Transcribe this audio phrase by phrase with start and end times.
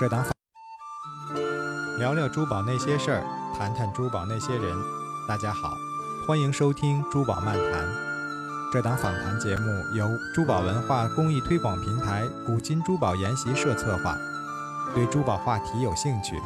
[0.00, 0.32] 这档访
[1.98, 3.22] 聊聊珠宝那些事儿，
[3.54, 4.74] 谈谈珠宝那些人。
[5.28, 5.76] 大家好，
[6.26, 7.86] 欢迎收听《珠宝漫谈》。
[8.72, 14.16] 这档访谈节目由珠宝文化公益推广平台古今珠宝研习社策划。
[14.94, 16.40] 对珠宝话题有兴趣，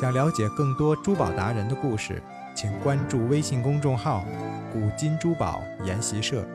[0.00, 2.22] 想了解更多珠宝达人的故事，
[2.54, 4.24] 请关注微信公众号
[4.72, 6.46] “古今珠宝研习社”。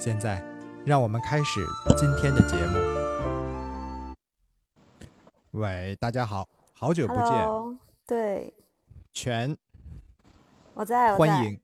[0.00, 0.42] 现在，
[0.84, 1.64] 让我们开始
[1.96, 3.05] 今天的节目。
[5.56, 7.74] 喂，大家好，好久不见，Hello，
[8.06, 8.52] 对，
[9.14, 9.56] 全
[10.74, 11.34] 我在，我在。
[11.34, 11.58] 欢迎。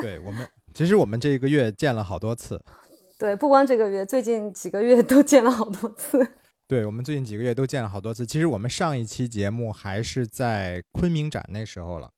[0.00, 2.62] 对我们，其实我们这个月见了好多次。
[3.18, 6.24] 对，不光这个月，最近几个月都见了好多次。
[6.68, 8.24] 对我们最近几个月都见了好多次。
[8.24, 12.08] 其实我们上一期节目还是在昆明展那时候了，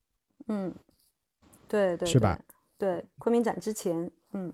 [0.47, 0.71] 嗯，
[1.67, 2.39] 对对是吧？
[2.77, 4.53] 对，昆明展之前，嗯，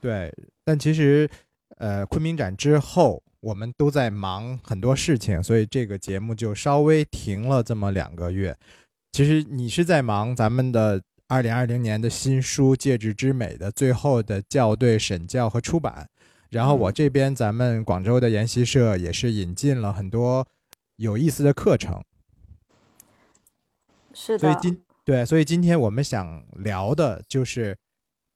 [0.00, 0.34] 对。
[0.64, 1.30] 但其实，
[1.76, 8.56] 呃，昆明展之后，我们都在忙很多事情，所以这个节目就稍微停了这么两个月。
[9.12, 16.08] 其实你是在忙咱们的二零二零年的新书《戒指之美》的最后的校对、审校和出版。
[16.48, 20.46] 然后我嗯这边咱们广州的研习社也是引进了很多
[20.96, 22.02] 有意思的课程，
[24.14, 27.76] 是的，所以今对，所以今天我们想聊的就是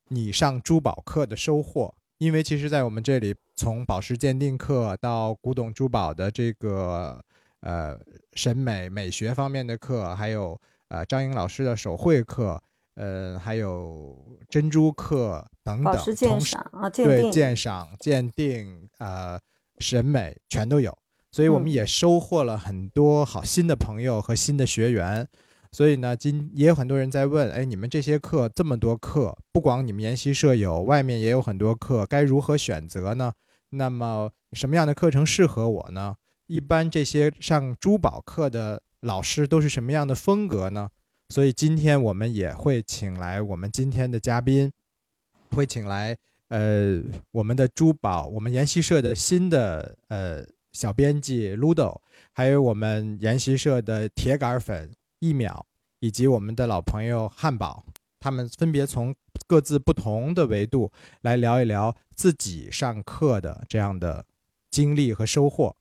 [0.08, 1.94] 你上珠宝课的收获。
[2.18, 7.22] 因为其实，在我们这里，从宝石鉴定课到古董珠宝的这个
[7.60, 7.96] 呃
[8.32, 12.60] 审美美学方面的课，还有呃张颖老师的手绘课，
[12.96, 19.38] 呃，还有珍珠课等等，宝石鉴赏啊，鉴对定，鉴赏、鉴定、呃
[19.78, 20.96] 审美全都有，
[21.30, 25.28] 所以我们嗯也收获了很多好新的朋友和新的学员。
[25.70, 33.32] 所以呢，今也有很多人在问，哎，你们这些课这么多课，不光你们研习社有，外面也有很多课，该如何选择呢？
[33.70, 36.16] 那么什么样的课程适合我呢？
[36.46, 40.88] 一般这些上珠宝课的老师都是什么样的风格呢？
[41.28, 44.72] 所以今天我们也会请来我们今天的嘉宾，
[45.50, 46.16] 会请来
[46.48, 50.42] 呃我们的珠宝，我们研习社的新的呃
[50.72, 52.00] 小编辑 Ludo，
[52.32, 54.90] 还有我们研习社的铁杆粉
[55.20, 55.64] 一秒，
[56.00, 57.84] 以及我们的老朋友汉堡，
[58.20, 59.14] 他们分别从
[59.46, 60.90] 各自不同的维度
[61.22, 64.24] 来聊一聊自己上课的这样的
[64.70, 65.74] 经历和收获。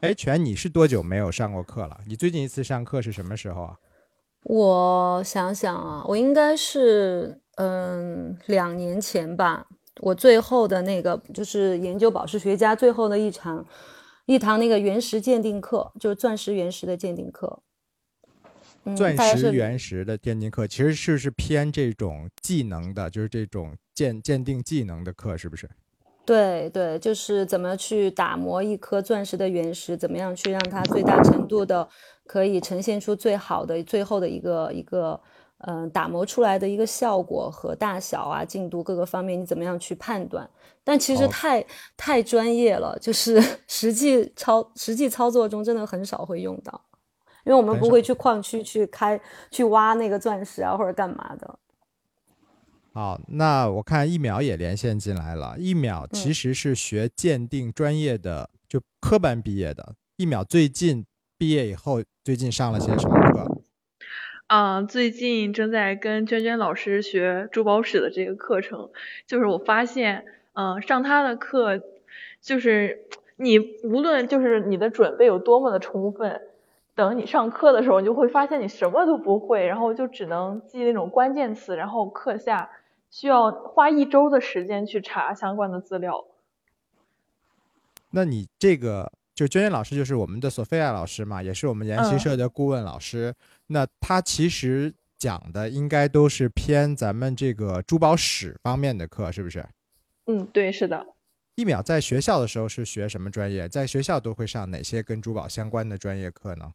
[0.00, 2.00] 哎，全，你是多久没有上过课了？
[2.06, 3.76] 你最近一次上课是什么时候啊？
[4.44, 9.66] 我想想啊，我应该是嗯两年前吧，
[10.00, 13.62] 我最后的那个就是研究宝石学家最后的一场
[14.30, 17.62] 一堂那个原石鉴定课，就是钻石原石的鉴定课。
[18.84, 25.68] 嗯，钻石原石的鉴定课其实是是偏这种技能的，就是这种鉴鉴定技能的课，是不是？
[26.24, 31.88] 对对，就是怎么去打磨一颗钻石的原石，怎么样去让它最大程度的
[32.24, 35.20] 可以呈现出最好的最后的一个一个
[35.60, 40.48] 嗯、呃打磨出来的一个效果和大小啊、进度各个方面，你怎么样去判断？
[40.82, 41.64] 但其实哦太
[41.96, 46.80] 太专业了，就是 实际操实际操作中真的很少会用到，
[47.44, 51.58] 因为我们不会去矿区去开去挖那个钻石啊或者干嘛的。
[52.92, 55.56] 好，那我看一秒也连线进来了。
[55.58, 59.94] 一秒其嗯实是学鉴定专业的，就科班毕业的。
[60.16, 61.06] 一秒最近
[61.38, 63.59] 毕业以后，最近上了些什么课？
[64.50, 68.90] 啊，最近正在跟娟娟老师学珠宝史的这个课程，
[69.28, 70.24] 就是我发现，
[70.54, 71.80] 嗯、上他的课，
[72.40, 73.04] 就是
[73.36, 76.40] 你无论就是你的准备有多么的充分，
[76.96, 82.70] 等你上课的时候，你就会发现你什么都不会，然后就只能记那种关键词，然后课下
[83.08, 86.24] 需要花一周的时间去查相关的资料。
[88.10, 93.34] 那你这个就娟娟老师就是我们的索菲亚老师嘛，也是我们研习嗯社的顾问老师。
[93.68, 99.64] 那他其实讲的应该都是偏咱们这个珠宝史方面的课，是不是？
[100.26, 101.06] 嗯，对，是的。
[101.54, 103.66] 一秒在学校的时候是学什么专业？
[103.66, 106.72] 在学校都会上哪些跟珠宝相关的专业课呢？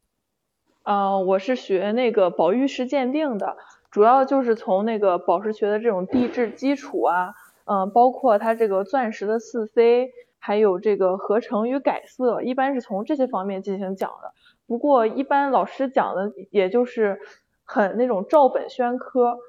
[0.82, 3.56] 呃，我是学那个宝玉石鉴定的，
[3.92, 7.36] 主要就是从那个宝石学的这种地质基础啊，
[7.66, 10.10] 嗯、包括它这个钻石的四 C，
[10.46, 14.32] 还有这个合成与改色，一般是从这些方面进行讲的。
[14.68, 17.18] 不过一般老师讲的也就是
[17.64, 19.40] 很那种照本宣科，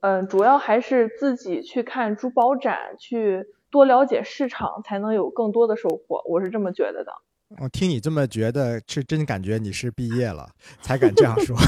[0.00, 6.22] 嗯、主要还是自己去看珠宝展，去多了解市场，才能有更多的收获。
[6.26, 7.12] 我是这么觉得的。
[7.60, 10.48] 我听你这么觉得，是真感觉你是毕业了
[10.80, 11.54] 才敢这样说。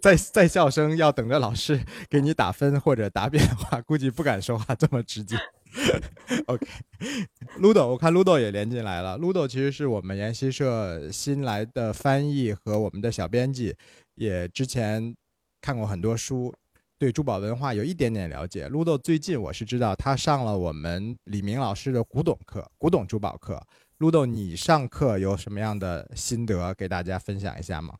[0.00, 5.34] 在在校生要等着老师给你打分或者答辩的话，估计不敢说话这么直接。
[6.46, 9.18] OK，Ludo，我看 Ludo 也连进来了。
[9.18, 13.74] Ludo 其实是我们研习社新来的翻译和我们的小编辑，
[14.14, 15.14] 也之前
[15.60, 16.54] 看过很多书，
[16.98, 18.68] 对珠宝文化有一点点了解。
[18.68, 23.62] Ludo 最近我是知道他上了我们李明老师的古董课，古董珠宝课。
[23.98, 27.96] Ludo，你上课有什么样的心得给大家分享一下吗？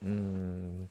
[0.00, 0.88] 嗯，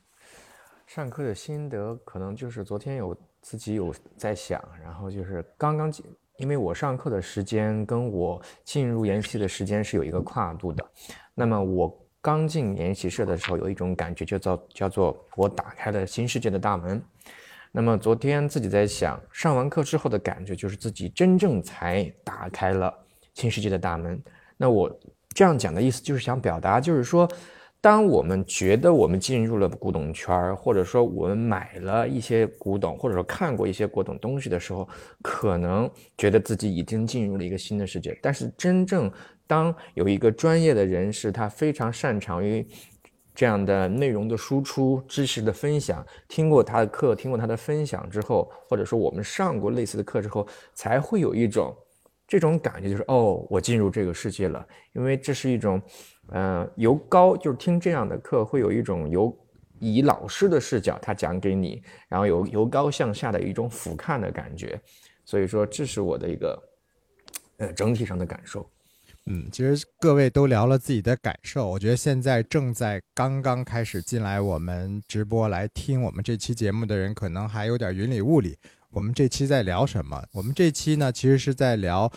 [0.85, 3.15] 上课的心得可能就是昨天有
[3.49, 6.05] 自己有在想，然后就是刚刚进，
[6.35, 10.85] 因为我上课的时间跟我进入研习的时间是有一个跨度的。
[11.33, 17.01] 那么我刚进研习社的时候，有一种感觉，就叫叫做我打开了新世界的大门。
[17.71, 22.93] 那么昨天自己在想，上完课之后的感觉，就是自己真正才打开了。
[23.33, 24.21] 新世界的大门。
[24.57, 24.93] 那我
[25.29, 27.25] 这样讲的意思就是想表达，就是说，
[27.87, 34.85] 当我们觉得我们进入了古董圈儿，或者说我们买了一些古董，或者说看过一些古董东西的时候，
[35.21, 38.19] 可能觉得自己已经进入了一个新的世界。
[38.21, 39.09] 但是，真正
[39.47, 42.67] 当有一个专业的人士，他非常擅长于
[43.33, 51.73] 这样的内容的输出、知识的分享，听过他的课，听过他的分享之后，或者说我们上过类似的课之后，才会有一种。
[52.27, 55.81] 这种感觉就是哦，我进入这个世界了，因为这是一种，
[56.29, 59.35] 呃，由高就是听这样的课，会有一种由
[59.79, 64.79] 以老师的视角他讲给你，然后由由高向下的一种俯瞰的感觉，
[65.23, 66.61] 所以说这是我的一个，
[67.57, 68.69] 呃，整体上的感受。
[69.29, 78.57] 嗯，其实各位都聊了自己的感受，我觉得现在正在刚刚开始进来我们直播来听我们这期节目的人，可能还有点云里雾里。
[78.89, 80.23] 我们这期在聊什么？
[80.31, 82.09] 我们这期呢，其实是在聊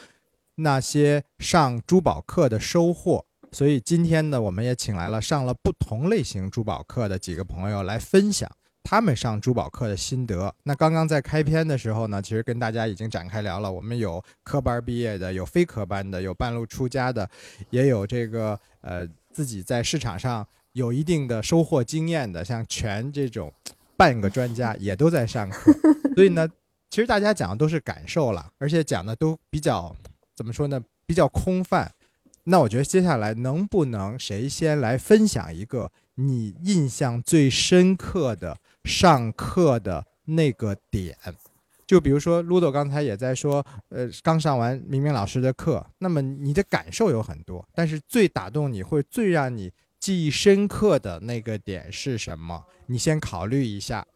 [0.54, 3.26] 那些上珠宝课的收获。
[3.52, 8.50] 所以今天呢，我们也请来了上了不同类型珠宝课的几个朋友来分享
[8.82, 10.54] 他们上珠宝课的心得。
[10.62, 13.70] 那刚刚在开篇的时候呢，其实跟大家已经展开聊了。
[13.70, 17.28] 我们有科班毕业的，有非科班的，有半路出家的，
[17.70, 23.52] 也有这个呃自己在市场上有一定的收获经验的，像全这种
[23.96, 25.72] 半个专家也都在上课。
[26.14, 26.48] 所以呢。
[26.92, 29.94] 其实大家讲的都是感受了，而且讲的都比较
[30.34, 30.82] 怎么说呢？
[31.06, 31.88] 比较空泛。
[32.44, 41.16] 那我觉得接下来能不能谁先来分享一个你印象最深刻的上课的那个点？
[41.86, 52.64] 就比如说 Ludo 刚才也在说，呃，刚上完明明老师的课，那么你的感受有很多，但是最打动你或最让你记忆深刻的那个点是什么？
[52.86, 54.06] 你先考虑一下。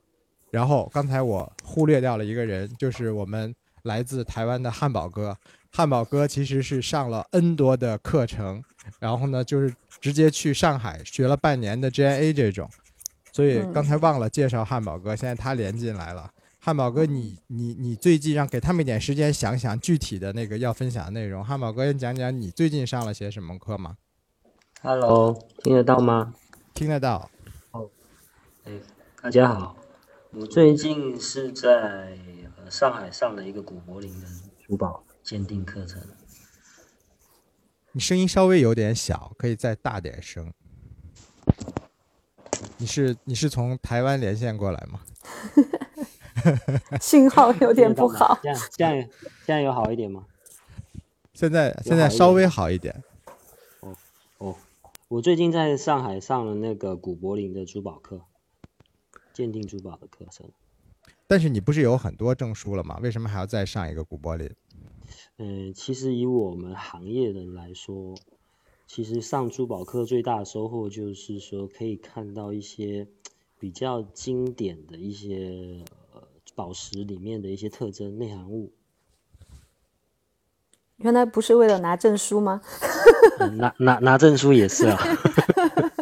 [0.50, 5.37] 然后刚才我忽略掉了一个人，就是我们来自台湾的汉堡哥。
[5.76, 8.62] 汉堡哥其实是上了 N 多的课程，
[9.00, 12.71] 然后呢，就是直接去上海学了半年的 GIA 这种。
[13.32, 16.31] 所以刚才忘了介绍汉堡哥，现在他连进来了。
[16.61, 21.44] 汉堡哥，你你你最近让给他们一点时间想想具体的那个要分享的内容。
[21.44, 23.97] 汉堡哥，你讲讲你最近上了些什么课吗
[24.81, 26.35] ？Hello，听得到吗？
[26.73, 27.29] 听得到。
[27.73, 27.91] 哦，
[28.62, 28.70] 哎，
[29.20, 29.77] 大家好。
[30.31, 32.17] 我最近是在
[32.56, 34.27] 呃上海上的一个古柏林的
[34.65, 36.03] 珠宝鉴定课程。
[37.93, 40.53] 你声音稍微有点小，可以再大点声。
[42.76, 45.00] 你是你是从台湾连线过来吗？
[47.00, 48.38] 信号有点不好。
[48.43, 49.09] 这样这样
[49.47, 50.26] 这样有好一点吗？
[51.32, 53.03] 现在现在稍微好一点。
[53.81, 53.96] 哦
[54.39, 54.56] 哦，
[55.08, 58.20] 我最近在上海上了那个古柏林的珠宝课。
[59.32, 60.49] 鉴定珠宝的课程，
[61.27, 62.99] 但是你不是有很多证书了吗？
[63.03, 64.51] 为什么还要再上一个古柏林？
[65.39, 68.15] 嗯，其实以我们行业人来说，
[68.87, 73.09] 其实上珠宝课最大的收获就是说可以看到一些
[73.59, 76.23] 比较经典的一些呃
[76.55, 78.71] 宝石里面的一些特征内含物。
[80.99, 82.61] 原来不是为了拿证书吗？
[83.57, 84.99] 拿拿拿证书也是啊。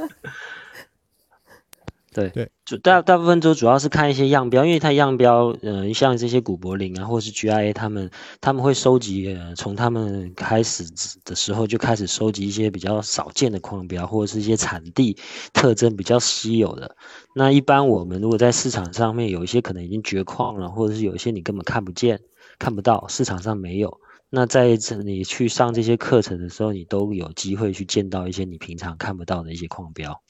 [2.12, 10.84] 对对，主大大部分都主要是看一些样标，因为它样标，呃，像这些古柏林啊，或者是 GIA，他们他们会收集，呃，从他们开始
[11.24, 15.16] 的时候就开始收集一些比较少见的矿标，或者是一些产地
[15.54, 16.96] 特征比较稀有的。
[17.34, 22.20] 那一般我们如果在市场上面有一些可能已经绝矿了，或者是有一些你根本看不见、
[22.58, 30.20] 看不到，市场上没有，那在这你去上这些课程的时候，你都有机会去见到一些你平常看不到的一些矿标。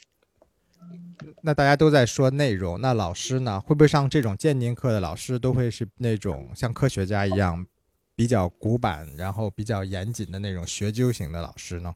[1.43, 3.61] 那大家都在说内容，那老师呢？
[3.61, 7.67] 会不会上这种鉴定课的老师都会是那种像科学家一样，
[8.15, 11.95] 比较古板，然后比较严谨的那种学究型的老师呢？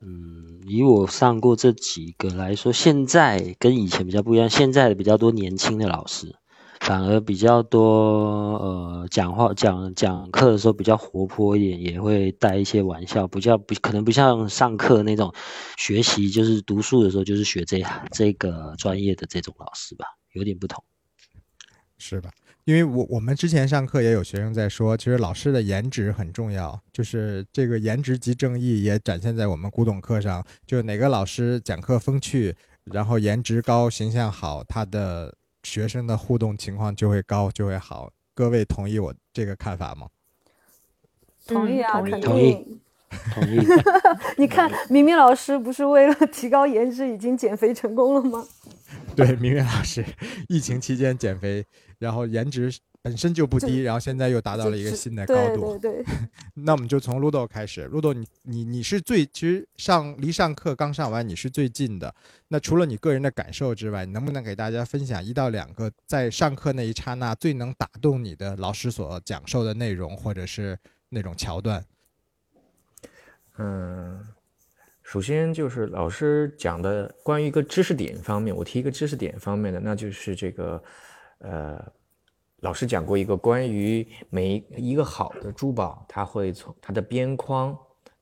[0.00, 6.36] 嗯，以我上过这几个来说，现在跟以前比较不一样，现在的比较多年轻的老师，
[6.86, 7.82] 反而比较多
[8.58, 15.34] 呃讲话讲讲课的时候比较活泼一点，也会带一些玩笑，不叫不可能不像上课那种
[15.76, 20.84] 学习就是读书的时候就是学这这个专业的这种老师吧，有点不同，
[21.98, 22.30] 是吧？
[22.66, 30.44] 因为我我们之前上课也有学生在说，其实老师的颜值很重要，就是这个颜值即正义也展现在我们古董课上。
[30.64, 35.34] 就哪个老师讲课风趣，然后颜值高、形象好，他的
[35.66, 38.12] 学生的互动情况就会高，就会好。
[38.34, 40.06] 各位同意我这个看法吗？
[41.44, 42.80] 同意啊，同意肯同意定。
[43.34, 43.58] 同意。
[44.38, 48.46] 你看，明明老师不是为了提高颜值已经减肥成功了吗？
[49.16, 50.04] 对，明明老师
[50.48, 51.66] 疫情期间减肥，
[51.98, 55.78] 然后颜值本身就不低，然后现在又达到了一个新的高度。
[55.78, 56.14] 对对对，
[56.54, 62.14] 那我们就从 Ludo 开始，Ludo，你你你是最其实上离上课刚上完，你是最近的。
[62.48, 71.84] 那除了你个人的感受之外，你能不能给大家分享一到两个在上课那一刹那最能打动你的老师所讲授的内容，或者是那种桥段？
[73.58, 74.20] 嗯，
[75.02, 80.82] 首先就是老师讲的关于一个知识点方面，我提一个知识点方面的，那就是这个，
[81.38, 81.92] 呃，
[82.60, 87.76] 老师讲过一个关于每一个好的珠宝，它会从它的边框，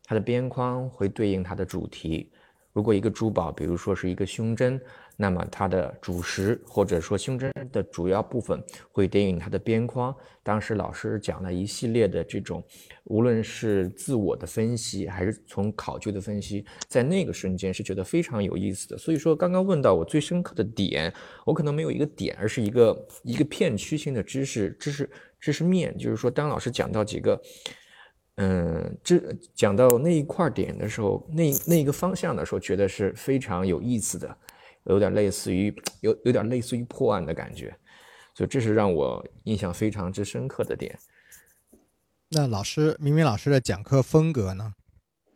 [0.04, 2.32] 它的边框会对应它的主题。
[2.72, 4.80] 如果一个珠宝，比如说是一个胸针。
[5.16, 10.14] 那么它的主石或者说胸针的主要部分会对应它的边框。
[10.42, 12.62] 当时老师讲了一系列的这种，
[13.04, 18.98] 无论是自我的分析还是从考究的分析，在那个瞬间是觉得非常有意思的。
[18.98, 21.10] 所以说，刚刚问到我最深刻的点，
[21.46, 25.96] 我可能没有一个点，而是一个一个片区性的知识知识知识面。
[25.96, 27.40] 就是说，当老师讲到几个，
[28.36, 29.18] 嗯，这
[29.54, 34.36] 讲到那一块点的时候，那那一个方向的时候，觉得是非常有意思的。
[34.84, 37.76] 有点类似于有有点类似于破案的感觉，
[38.34, 40.98] 所以这是让我印象非常之深刻的点。
[42.30, 44.74] 那老师明明老师的讲课风格呢？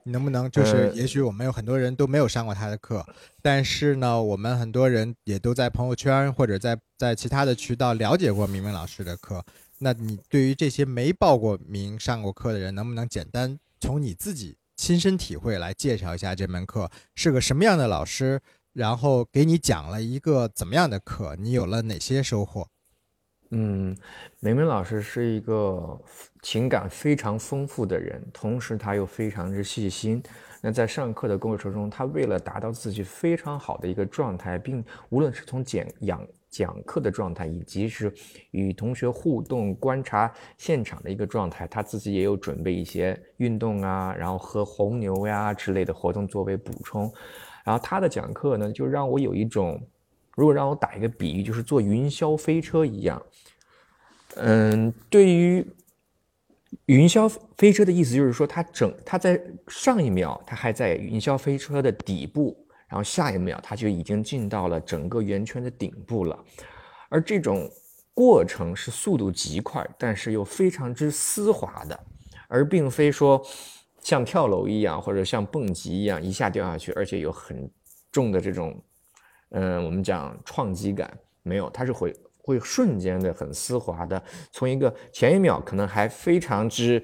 [0.05, 3.05] 你能不能就是也许我们有很多人都没有上过他的课，
[3.43, 9.45] 但是呢，我们很多人也都在朋友圈或者在在其他的渠道了解过明明老师的课。
[9.79, 18.41] 那你对于这些没报过名上过课的人，能不能简单从你自己亲身体会来介绍一下这门课是个什么样的老师？
[18.73, 21.37] 然后给你讲了一个怎么样的课？
[21.37, 22.69] 你有了哪些收获？
[23.51, 23.97] 嗯，
[24.41, 25.99] 明明老师是一个
[26.43, 30.23] 情感非常丰富的人，同时他又非常之细心。
[30.61, 38.13] 那在上课的过程中，他为了达到自己非常好的一个状态，并无论是从讲讲讲课的状态，以及是
[38.51, 47.11] 与同学互动、观察现场的一个状态，他自己也有准备一些运动啊，然后喝红牛呀之类的活动作为补充。
[47.69, 49.79] 然后他的讲课呢，就让我有一种，
[50.35, 53.23] 如果让我打一个比喻，就是坐云霄飞车一样。
[54.37, 55.63] 嗯，对于
[56.87, 62.57] 云霄飞车的意思，就是说它整它在上一秒它还在云霄飞车的底部，
[62.89, 66.43] 然后下一秒它就已经进到了整个圆圈的顶部了。
[67.11, 67.71] 而这种
[68.15, 72.01] 过程是速度极快，但是又非常之丝滑的，
[72.49, 73.45] 而并非说。
[74.01, 77.71] 像跳楼一样，或者像蹦极一样一下掉下去，而且有很
[78.11, 78.75] 重的这种，
[79.51, 87.03] 嗯，我们讲创击感没有，它是会会瞬间的很丝滑的，从一个前一秒可能还非常之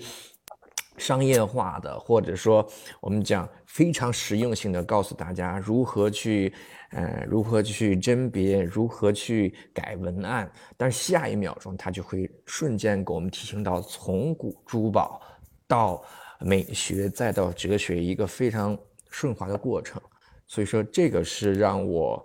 [0.96, 2.66] 商业化的，或者说
[3.00, 6.54] 我们讲非常实用性的告诉大家如何去，
[6.92, 15.20] 呃，如何去甄别，如何去改文案，但是下一秒钟它就会瞬间给我们提醒到从古珠宝
[15.66, 16.02] 到。
[16.44, 18.78] 美学再到哲学，一个非常
[19.10, 20.00] 顺滑的过程，
[20.46, 22.24] 所以说这个是让我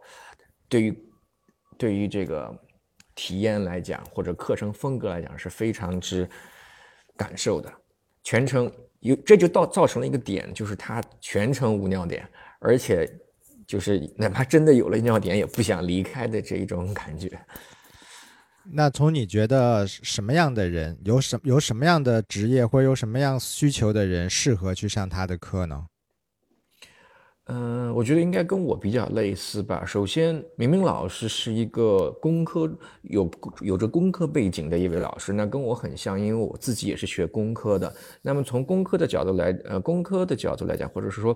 [0.68, 1.10] 对于
[1.78, 2.54] 对于这个
[3.16, 6.28] 体验来讲，或者课程风格来讲是非常之
[7.16, 7.72] 感受的。
[8.22, 12.28] 全程有这就造造成了一个点，就是它全程无尿点，
[12.60, 13.10] 而且
[13.66, 17.40] 就是哪怕真的有了尿点，也不想离开的这一种感觉。
[18.72, 25.86] 那从你觉得什么样的人，有什有什么样的职业或者有什么样需求的人适合去上他的课呢？
[27.46, 29.84] 嗯，我觉得应该跟我比较类似吧。
[29.84, 32.72] 首先，明明老师是一个工科
[33.02, 37.92] 有有着工科背景的一位老师，那跟我很像，因为我自己也是学工科的。
[38.22, 41.36] 那么从工科的角度来，呃，工科的角度来讲，或者是说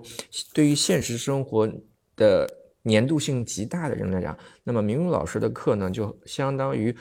[0.52, 1.68] 对于现实生活
[2.14, 2.48] 的
[2.84, 6.96] 粘度性极大的人来讲，那么明明老师的课呢，就相当于。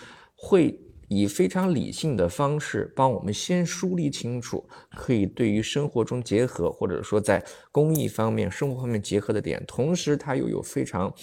[0.45, 11.13] 会以非常理性的方式帮我们先梳理清楚，可以对于生活中结合，或者说在公益方面、生活方面结合的点，同时它又有非常，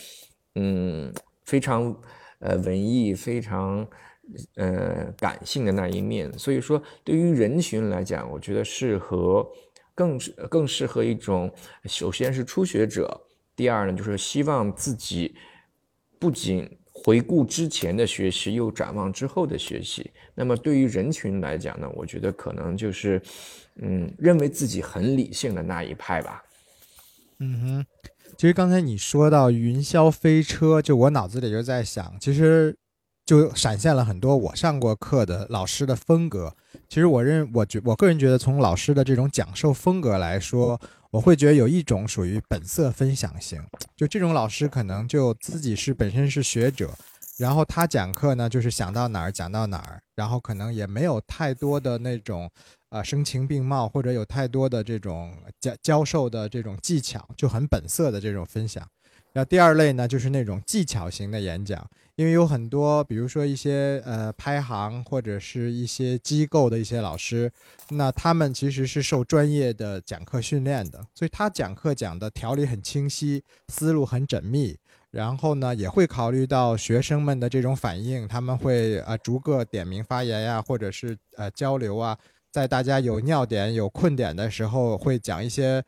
[0.54, 1.12] 嗯，
[1.44, 1.94] 非常，
[2.38, 3.86] 呃，文艺、非常
[4.54, 6.32] 呃感性的那一面。
[6.38, 9.46] 所以说，对于人群来讲，我觉得适合
[9.94, 11.52] 更更适合一种，
[11.84, 13.20] 首先是初学者，
[13.54, 15.34] 第二呢就是希望自己
[16.18, 20.10] 不仅回顾之前的学习，又展望之后的学习。
[20.34, 23.20] 那么对于人群来讲呢，我觉得可能就是
[23.76, 26.42] 嗯认为自己很理性的那一派吧。
[27.38, 27.86] 嗯哼，
[28.36, 32.76] 其实刚才你说到云霄飞车，就我脑子里就在想，其实
[33.24, 36.54] 就闪现了很多我上过课的老师的风格。
[36.88, 40.78] 其实我认，我觉我个人觉得，从老师的这种讲授风格来说，
[41.10, 43.62] 我会觉得有一种属于本色分享型，
[43.96, 46.90] 就这种老师可能就自己是本身是学者，
[47.36, 52.50] 然后他讲课呢就是想到哪儿讲到哪儿，然后可能也没有太多的那种。
[52.90, 58.84] 呃，声情并茂，或者有太多的这种教教授的这种技巧，就很本色的这种分享。
[59.32, 67.50] 然后第二类呢，就是那种技巧型的演讲，因为有很多，比如说一些呃拍行或者是一些机构的一些老师，
[67.90, 74.76] 那他们其实是受专业的讲课训练的，所以他讲课讲的条理很清晰，思路很缜密，
[75.12, 82.18] 然后呢也会考虑到学生们的这种反应，他们会呃逐个点名发言呀，或者是呃交流啊。
[82.52, 85.80] 在大家有尿点、有困点的时候，会讲一些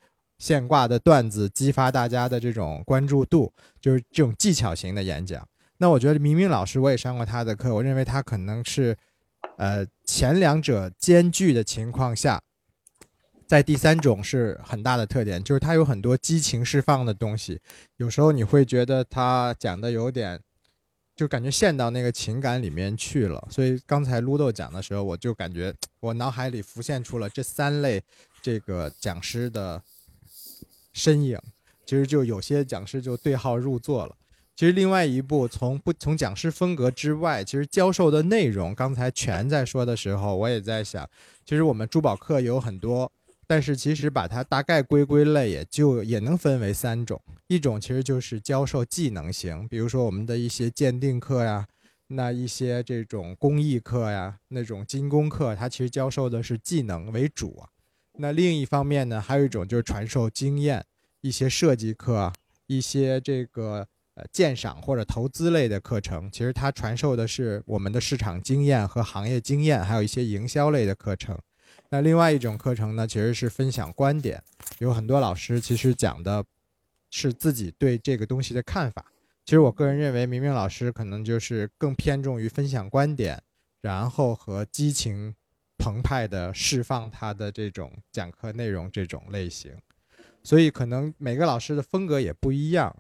[0.43, 5.47] 现挂的段子，激发大家的这种关注度，就是这种技巧型的演讲。
[5.77, 8.97] 那我觉得明明老师我也上过他的课，我认为他可能是，
[9.57, 12.43] 呃，前两者兼具的情况下，
[13.47, 17.61] 在第三种是很大的特点，就是他有很多激情释放的东西，
[17.99, 20.41] 有时候你会觉得他讲的有点。
[21.15, 28.03] 就感觉陷到那个情感里面去了，所以刚才撸豆讲的时候，我就感觉我脑海里浮现出了这三类
[28.41, 29.81] 这个讲师的
[30.93, 31.39] 身影。
[31.85, 34.17] 其实就有些讲师就对号入座了。
[34.55, 41.09] 其实另外一部从不从讲师风格之外，其实教授的内容，刚才全在说的时候，我也在想，
[41.45, 43.11] 其实我们珠宝课有很多。
[43.45, 47.21] 但是其实把它大概归归类，也就也能分为三种。
[47.49, 51.67] 一种其实就是教授技能型，比如说我们的一些鉴定课呀，
[52.07, 57.69] 那一些这种工艺课呀，那种精工课，它其实教授的是技能为主啊。
[58.19, 60.85] 那另一方面呢，还有一种就是传授经验，
[61.21, 62.33] 一些设计课，
[62.67, 71.39] 一些这个呃鉴赏或者投资类的课程，其实它传授的是我们的市场经验和行业经验，还有一些营销类的课程。
[71.89, 74.43] 那另外一种课程呢，其实是分享观点，
[74.79, 76.45] 有很多老师其实讲的
[77.11, 79.07] 是自己对这个东西的看法。
[79.45, 83.43] 其实我个人认为，明明老师可能就是更偏重于分享观点，
[83.81, 85.35] 然后和激情
[85.83, 89.77] 澎湃的释放他的这种讲课内容这种类型。
[90.45, 92.95] 所以可能每个老师的风格也不一样。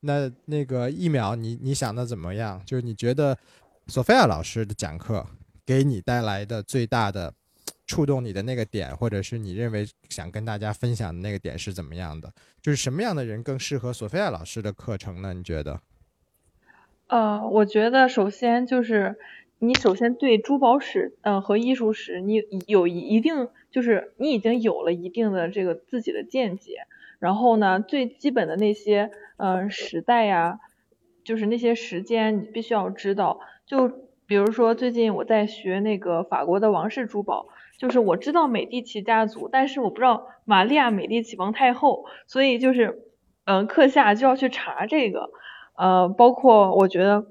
[0.00, 2.60] 那那个一秒，你你想的怎么样？
[2.66, 3.38] 就是你觉得
[3.86, 5.24] 索菲亚老师的讲课
[5.64, 7.32] 给你带来的最大的？
[7.86, 12.32] 触动你的那个点，或者是你认为想跟大家分享的那个点是怎么样的？
[12.62, 15.34] 就是什么样的人更适合索菲亚老师的课程呢？
[15.34, 15.78] 你觉得？
[17.08, 19.18] 呃，我觉得首先就是
[19.64, 26.86] 你首先对珠宝史，嗯，和艺术史，你有一定就是你已经有了一定的这个自己的见解。
[27.18, 30.58] 然后呢，最基本的那些，嗯，时代呀，
[31.24, 33.40] 就是那些时间，你必须要知道。
[33.66, 33.88] 就
[34.26, 37.48] 比如说最近我在学那个法国的王室珠宝。
[37.76, 43.02] 就是我知道美第奇家族，但是我不知道玛利亚美第奇王太后，所以就是，
[43.46, 45.28] 嗯，课下就要去查这个，
[45.76, 47.26] 呃，包括我觉得，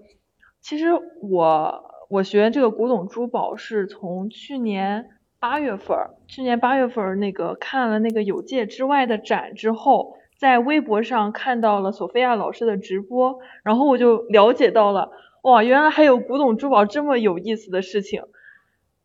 [0.60, 0.88] 其实
[1.22, 5.08] 我我学这个古董珠宝是从去年
[5.40, 5.98] 八月份，
[6.28, 15.10] 去年八月份那个看了那个有界之外的展之后，在微博上看到了索菲亚老师的直播，然后我就了解到了，
[15.42, 18.22] 哇，原来还有古董珠宝这么有意思的事情，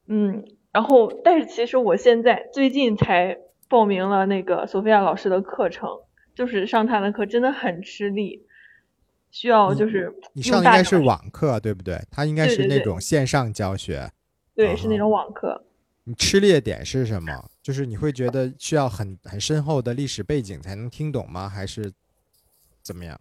[0.07, 0.45] 嗯。
[0.71, 3.39] 然后，但是其实我现在最近才
[3.71, 5.89] 报名了那个索菲亚老师的课程，
[6.35, 8.43] 就是上他的课真的很吃力，
[9.31, 12.01] 需要就是你上应该是网课对不对？
[12.11, 14.11] 它应该是那种线上教学，
[14.55, 15.65] 对，是那种网课。
[16.05, 17.51] 你吃力的点是什么？
[17.63, 21.49] 就是你会觉得需要很很深厚的历史背景才能听懂吗？
[21.49, 21.93] 还是
[22.83, 23.21] 怎么样？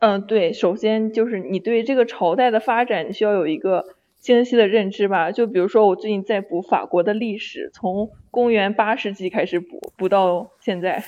[0.00, 3.96] 嗯，对，首先就是你对这个朝代的发展，你需要有一个。
[4.22, 11.04] 清晰的认知吧，就比如说我最近在补法国的历史，从公元八世纪开始补，补到现在。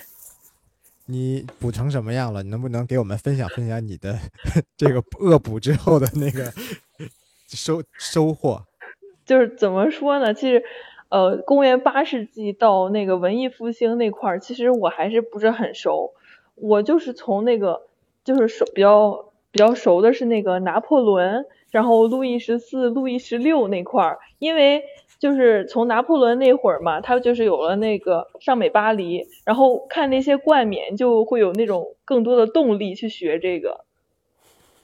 [1.07, 2.43] 你补成什么样了？
[2.43, 4.19] 你能不能给我们分享分享你的
[4.77, 6.53] 这个恶补之后的那个
[7.49, 8.63] 收收获？
[9.25, 10.35] 就是怎么说呢？
[10.35, 10.63] 其实，
[11.09, 16.13] 呃，公元八世纪到那个文艺复兴那块儿，其实我还是不是很熟。
[16.55, 17.83] 我就是从那个
[18.25, 19.31] 就是熟比较。
[19.55, 24.83] 比较熟的是那个拿破仑，然后路易十四、路易十六那块儿，因为
[25.19, 33.85] 就是从拿破仑那会儿嘛，他就是有了那个上美巴黎，然后看那些冠冕就会有那种更多的动力去学这个。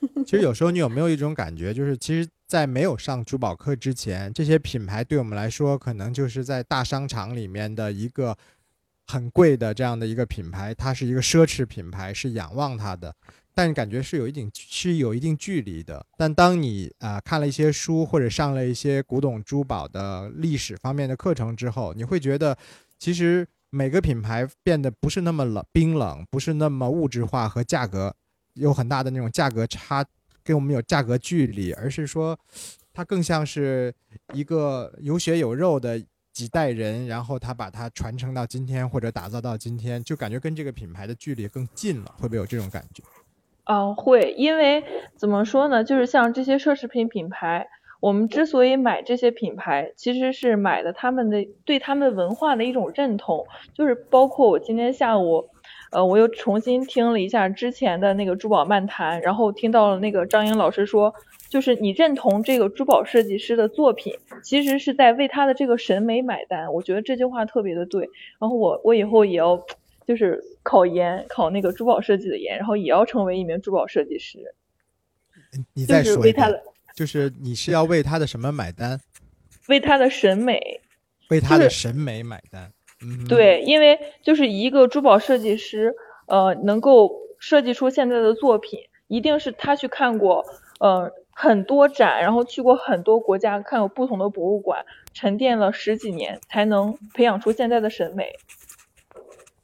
[0.24, 8.34] 其实有时候你有没有一种感觉，就是其实，在没有上珠宝课之前，这些品牌对我们来说，可能就是在大商场里面的一个
[9.06, 13.14] 很贵的这样的一个品牌，它是一个奢侈品牌，是仰望它的，
[13.54, 16.04] 但感觉是有一定是有一定距离的。
[16.16, 22.56] 但当你啊、看了一些书或者上了一些古董珠宝的历史方面的课程之后，你会觉得
[22.98, 28.14] 其实每个品牌变得不是那么冷冰冷，不是那么物质化和价格
[28.54, 30.04] 有很大的那种价格差，
[30.42, 32.38] 跟我们有价格距离，而是说
[32.92, 33.94] 它更像是
[34.32, 43.02] 一个有血有肉的几代人，然后他把它传承到今天或者打造到今天，就感觉跟这个品牌的距离更近了，会不会有这种感觉？
[43.70, 44.82] 嗯，会，因为
[45.14, 47.68] 怎么说呢，就是像这些奢侈品品牌，
[48.00, 55.50] 我们之所以买这些品牌，其实是买的他们的对他们文化的一种认同，就是包括我今天下午，
[55.92, 61.14] 呃，我又重新听了一下之前的那个珠宝漫谈，然后听到了那个张颖老师说，
[61.48, 66.74] 就是你认同这个珠宝设计师的作品，其实是在为他的这个审美买单。
[66.74, 69.60] 我觉得这句话特别的对，然后我我以后也要
[70.10, 74.56] 就是考研，考那个珠宝设计的研，然后也要成为一名珠宝设计师，
[75.72, 76.62] 你再说一遍，
[76.96, 79.00] 就是你是要为他的什么买单？
[79.68, 80.80] 为他的审美。
[81.28, 82.72] 为他的审美买单。
[83.04, 85.94] 嗯，对，因为就是一个珠宝设计师，
[86.26, 90.44] 呃，能够设计出现在的作品，一定是他去看过
[90.80, 98.32] 呃很多展，然后去过很多国家，看过不同的博物馆，沉淀了十几年，才能培养出现在的审美。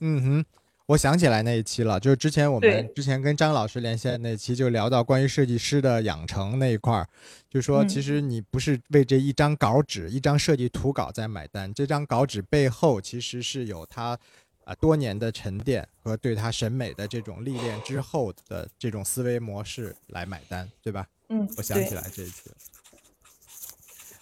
[0.00, 0.44] 嗯哼，
[0.86, 7.08] 我想起来那一期了，就是之前我们之前跟张老师连线的那期，就聊到关于设计师的养成那一块儿，
[7.48, 14.18] 就说嗯其实你不是为这一张稿纸、一张设计图稿在买单，这张稿纸背后其实是有他
[14.64, 21.06] 啊、多年的沉淀和对他审美的这种历练之后的这种思维模式来买单，对吧？
[21.28, 22.52] 嗯，我想起来这一次。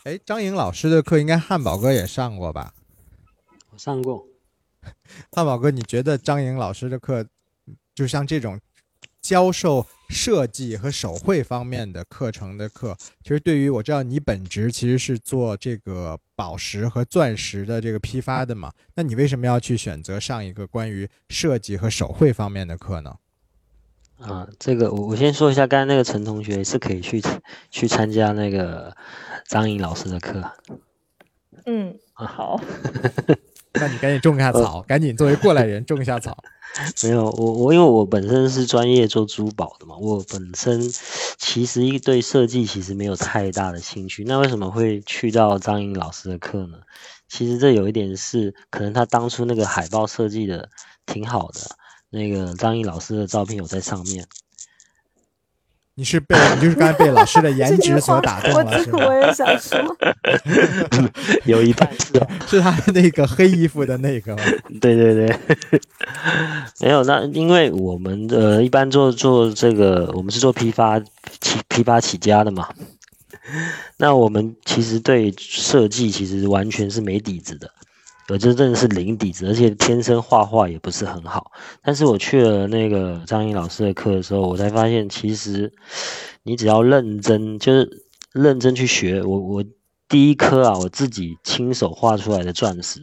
[0.03, 2.75] 哎，张颖老师的课应该汉堡哥也上过吧？
[3.71, 4.27] 我上过，
[5.33, 7.27] 汉堡哥，你觉得张颖老师的课，
[7.95, 8.61] 就像这种
[9.21, 23.17] 教授设计和手绘方面的课程的课，其实对于我知道你本职其实是做这个宝石和钻石的这个批发的嘛，那你为什么要去选择上一个关于设计和手绘方面的课呢？
[24.21, 27.21] 啊，这个我我先说一下，刚才那个陈同学是可以去
[27.69, 28.97] 去参加那个
[29.49, 30.53] 张颖老师的课。
[31.67, 32.61] 嗯，啊好，
[33.75, 36.37] 那你赶紧种下草，赶紧作为过来人种一下草。
[37.05, 40.81] 没有，我我因为我本身是专业做珠宝的嘛，我本身
[41.39, 44.25] 其实一对设计其实没有太大的兴趣。
[44.25, 46.79] 那为什么会去到张颖老师的课呢？
[47.29, 50.69] 其实这有一点是，可能他当初那个海报设计的
[51.07, 51.61] 挺好的，
[52.11, 54.27] 那个张颖老师的照片有在上面。
[55.97, 58.99] 你是被你就是刚才被老师的颜值所打动我了， 是吗？
[59.07, 59.97] 我也想说，
[61.47, 64.43] 有一半是哦， 是他那个黑衣服的那个吗？
[64.81, 65.39] 对对对，
[66.81, 72.69] 没有那，因为我们呃一般做做这个，我们是做批发起批发起家的嘛。
[73.99, 77.71] 那我们其实对设计其实完全是没底子的，
[78.29, 81.53] 我这真的是零底子，而且天生画画也不是很好。
[81.83, 85.73] 但是我去了那个张颖老师的课的时候，我才发现，其实
[86.43, 89.23] 你只要认真，就是认真去学。
[89.23, 89.65] 我我
[90.09, 93.01] 第一颗啊，我自己亲手画出来的钻石，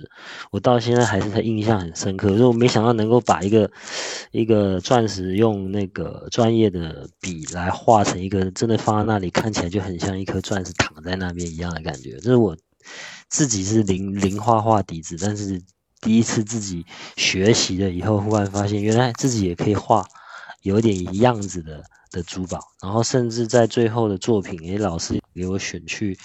[0.52, 2.38] 我到现在还是很印象很深刻。
[2.38, 3.70] 就我没想到能够把一个
[4.32, 12.18] 一个钻石用那个专业的笔来画成一个，真的放在那里看起来就很像一颗钻石躺在那边一样的感觉。
[12.18, 12.56] 这是我
[13.32, 15.60] 自己是零零画画底子，但是
[16.02, 20.06] 第一次自己学习了以后，忽然发现原来自己也可以画
[20.62, 26.20] 有一点样子的的珠宝，然后甚至在最后的作品，诶，老师给我选去。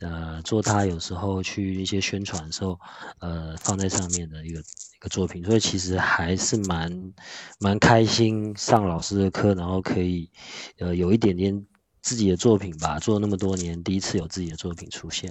[0.00, 2.78] 呃，做他有时候去一些宣传的时候，
[3.18, 7.12] 呃，放在上面的一个一个作品，所以其实还是蛮
[7.58, 10.30] 蛮开心上老师的课，然后可以
[10.78, 11.66] 呃有一点点
[12.00, 15.30] 自己的作品吧，做了那么多年，第一次有自己的作品出现。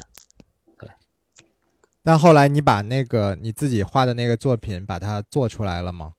[2.03, 6.13] 但后来你把那个你自己画的那个作品把它做出来了吗？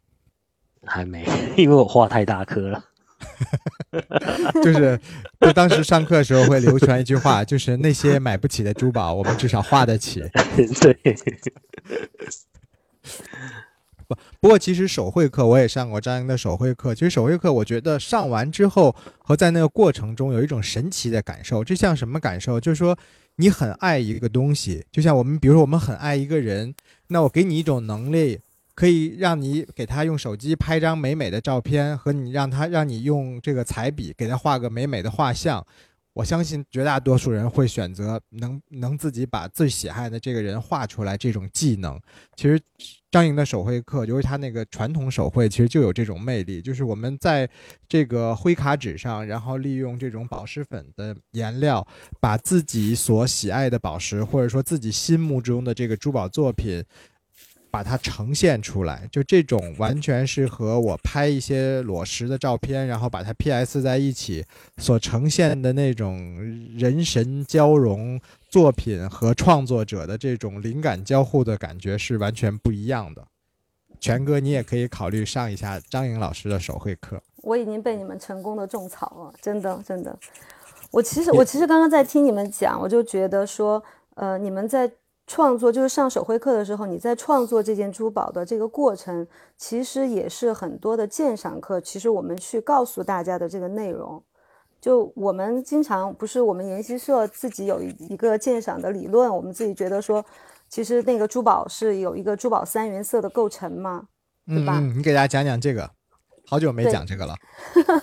[0.87, 2.85] 还没， 因为我画太大颗了。
[4.63, 4.99] 就是，
[5.41, 10.21] 就当时上课的时候会流传一句话，就是那些买不起的珠宝，我们至少画得起。
[10.81, 10.95] 对，
[14.09, 22.59] 不不过其实手绘课我也上过张英的手绘课，其实手绘课我觉得上完之后和在那个过程中有一种神奇的感受，这像什么感受？
[22.59, 22.97] 就是说
[23.41, 26.75] 你很爱一个东西，就像我们比如说我们很爱一个人，
[27.09, 28.41] 那我给你一种能力。
[28.73, 35.67] 可以让你给他用手机拍张美美的照片，和你让他让你用这个彩笔给他画个美美的画像。
[36.21, 41.99] 我相信绝大多数人会选择能能自己把最喜爱的这个人画出来这种技能。
[42.37, 42.61] 其实
[43.11, 47.49] 张莹的手绘课，由于他那个传统手绘，其实就有这种魅力，就是我们在
[47.89, 51.87] 这个灰卡纸上，然后利用这种宝石粉的颜料，
[52.21, 56.85] 把自己所喜爱的宝石，或者说自己心目中的这个珠宝作品。
[57.71, 64.45] 把它呈现出来，就这种完全是和我拍一些裸石的照片，然后把它 PS 在一起
[64.79, 66.19] 所呈现的那种
[66.77, 73.25] 人神交融作品和创作者的这种灵感交互的感觉是完全不一样的。
[74.01, 77.23] 全哥，你也可以考虑上一下张颖老师的手绘课。
[77.37, 80.19] 我已经被你们成功的种草了，真的真的。
[80.91, 83.81] 我其实我其实刚刚在听你们讲，我就觉得说，
[84.15, 84.91] 呃，你们在。
[85.31, 89.25] 创作就是上手绘课的时候，你在创作这件珠宝的这个过程，
[89.57, 91.81] 其实也是很多的鉴赏课。
[91.81, 94.21] 其实我们去告诉大家的这个内容，
[94.81, 100.25] 就我们经常不是我们研习社自己有一个鉴赏的理论，我们自己觉得说，
[100.69, 104.09] 其实那个珠宝是有一个珠宝三原色的构成嘛，
[104.49, 104.81] 对吧？
[104.81, 105.89] 你给大家讲讲这个，
[106.51, 107.37] 好久没讲这个了。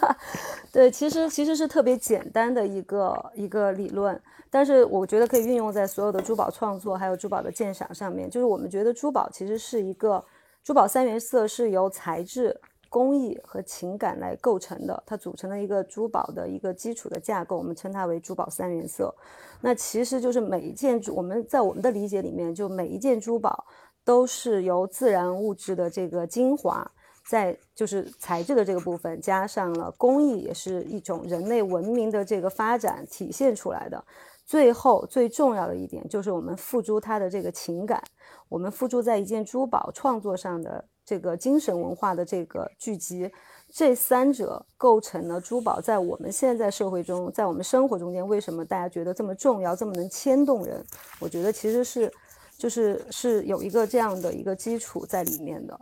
[0.71, 4.17] 对，其实其实是特别简单的一个一个理论。
[4.49, 8.29] 但是我觉得可以运用在所有的珠宝创作，还有珠宝的鉴赏上面。
[8.29, 10.23] 就是我们觉得珠宝其实是一个
[10.63, 12.57] 珠宝三原色，是由材质、
[12.87, 17.57] 工艺和情感来构成的，它组成了一个珠宝的一个基础的架构。
[17.57, 19.13] 我们称它为珠宝三原色。
[19.59, 23.65] 那其实就是每一件珠，我们在我们的理解里面，就每一件珠宝
[24.05, 26.89] 都是由自然物质的这个精华，
[27.27, 34.01] 在就是材质的这个部分，加上了工艺，也是一种人类文明的这个发展体现出来的。
[34.45, 38.01] 最后最重要的一点就是我们付诸它的这个情感，
[38.47, 43.29] 我们付诸在一件珠宝创作上的这个精神文化的这个聚集，
[43.73, 50.81] 这三者构成了珠宝在我们现在社会中，在我们生活中间为什么大家觉得这么重要，这么能牵动人？
[51.19, 52.09] 我觉得其实是，
[52.57, 55.77] 就是是有一个这样的一个基础在里面的。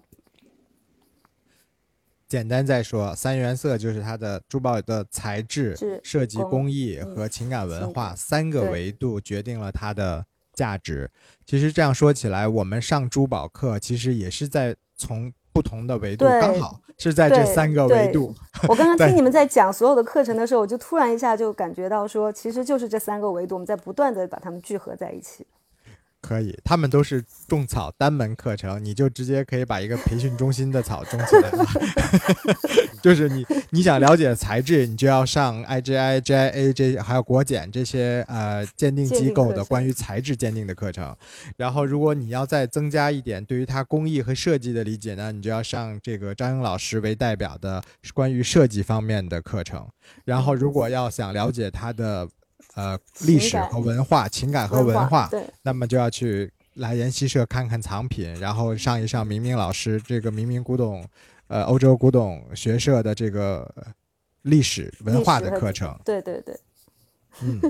[2.27, 11.09] 简单再说，三原色就是它的珠宝的材质、设计工艺和情感文化三个维度决定了它的价值。
[11.45, 18.33] 其实这样说起来，我们上珠宝课其实也是在从不同的维度，刚好是在这三个维度。
[18.67, 25.45] 我刚刚 听你们在讲所有的课程的时候，我就突然一下就感觉到说，其实就是这三个维度，我们在不断的把它们聚合在一起。
[26.25, 31.65] 可以，他们都是种草单门课程，你就直接可以把一个培训中心的草种起来了。
[33.03, 41.15] 就是你你想了解材质，你就要上 IGI、GIA 这还有国检这些呃鉴定机构的关于材质鉴定的课程。
[41.57, 47.83] 然后，如果你要再增加一点对于它工艺和设计的理解呢，你就要上这个张英老师为代表的
[48.15, 49.87] 关于设计方面的课程。
[50.23, 52.27] 然后，如果要想了解它的。
[52.75, 61.03] 呃，历史和文化、情感和文化，对，那么就要去来研习社看看藏品，然后上一上明明老师这个明明古董，
[61.47, 63.73] 呃，欧洲古董学社的这个
[64.41, 65.97] 历史文化的课程。
[66.03, 66.59] 对对对。
[67.41, 67.61] 嗯。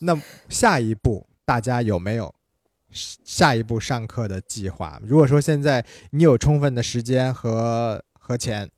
[0.00, 2.32] 那下一步大家有没有
[2.92, 5.00] 下一步上课的计划？
[5.02, 8.70] 如果说现在你有充分的时间和和钱，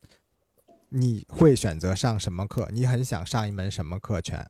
[0.90, 2.68] 你会选择上什么课？
[2.72, 4.46] 你很想上一门什么课程？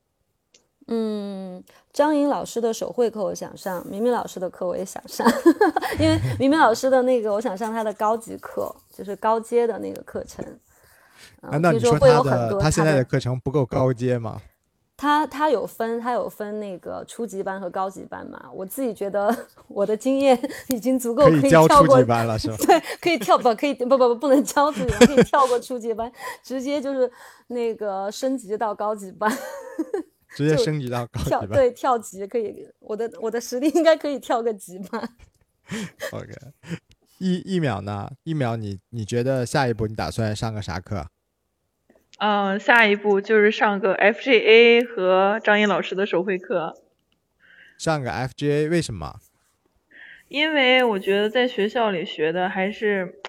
[0.92, 5.26] 嗯，张颖老师的手绘课我想上，明明老师的课我也想上，
[6.00, 10.44] 因为明明老师的那个我想上他的高级课，就是高阶的那个课程。
[11.42, 14.40] 难道你说他的他现在的课程不够高阶吗？
[14.96, 18.50] 他他有分，他有分那个初级班和高级班嘛？
[18.52, 19.34] 我自己觉得
[19.68, 22.56] 我的经验已经足够可以教初级班了，是吧？
[22.66, 23.54] 对，可以跳不？
[23.54, 26.10] 可以不不不不能教初级班，可以跳过初级班，
[26.42, 27.10] 直接就是
[27.46, 29.30] 那个升级到高级班。
[30.36, 32.68] 直接升级到高级吧，对，跳级可以。
[32.78, 35.08] 我的我的实力应该可以跳个级吧。
[36.12, 36.32] OK，
[37.18, 38.10] 一一秒呢？
[38.24, 41.06] 一秒，你你觉得下一步你打算上个啥课？
[42.18, 46.74] 嗯，下一步就是上个 FGA 和张英老师的手绘课。
[47.78, 49.20] 上个 FGA 为什么？
[50.28, 53.20] 因为我觉得在学校里学的还是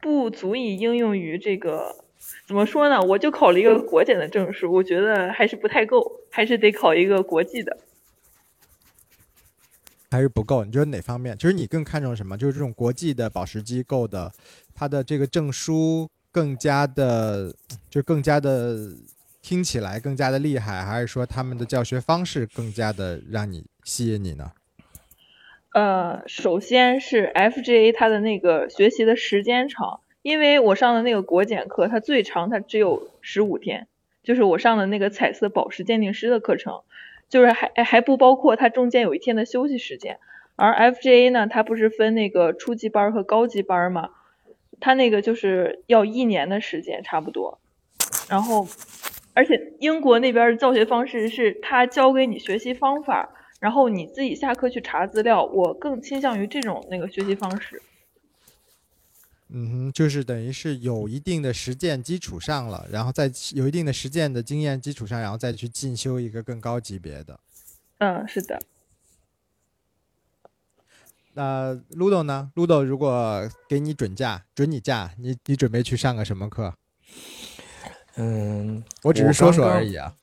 [0.00, 2.04] 不足以应用于这个。
[2.46, 3.00] 怎么说呢？
[3.00, 7.78] 我就考了一个国检的证书，我觉得还是不太够，还是得考一个国际的。
[10.10, 10.64] 还是不够？
[10.64, 11.38] 你觉得哪方面？
[11.38, 12.36] 其实你更看重什么？
[12.36, 14.32] 就是这种国际的宝石机构的，
[14.74, 17.54] 它的这个证书更加的，
[17.88, 18.76] 就更加的
[19.40, 24.50] 听起来更加的厉害，还是说他们的教学方式更加的让你吸引你呢？
[25.72, 33.86] 呃，首先是 FGA 它的那个学习的时间长，因为我上的那个国检课，它最长它只有十五天，
[34.22, 36.82] 就是我上的那个彩色宝石鉴定师的课程，
[37.28, 40.18] 就是还还不包括它中间有一天的休息时间。
[40.56, 44.10] 而 FGA 呢，它不是分那个初级班和高级班嘛，
[44.78, 47.58] 它那个就是要一年的时间差不多，
[48.28, 48.68] 然后
[49.32, 53.30] 而且英国那边的教学方式是他教给你学习方法。
[53.60, 57.82] 然后你自己下课去查资料，我更倾向于这种那个学习方式。
[59.52, 67.40] 嗯哼，就是等于是有一定的实践基础上了，然后再有一定的实践的经验基础上，然后再去进修一个更高级别的。
[67.98, 68.58] 嗯，是的。
[71.34, 76.74] 那 Ludo 呢？Ludo 如果给你准假，准你假，你你准备去上个什么课？
[78.16, 80.14] 嗯，我只是说说而已啊。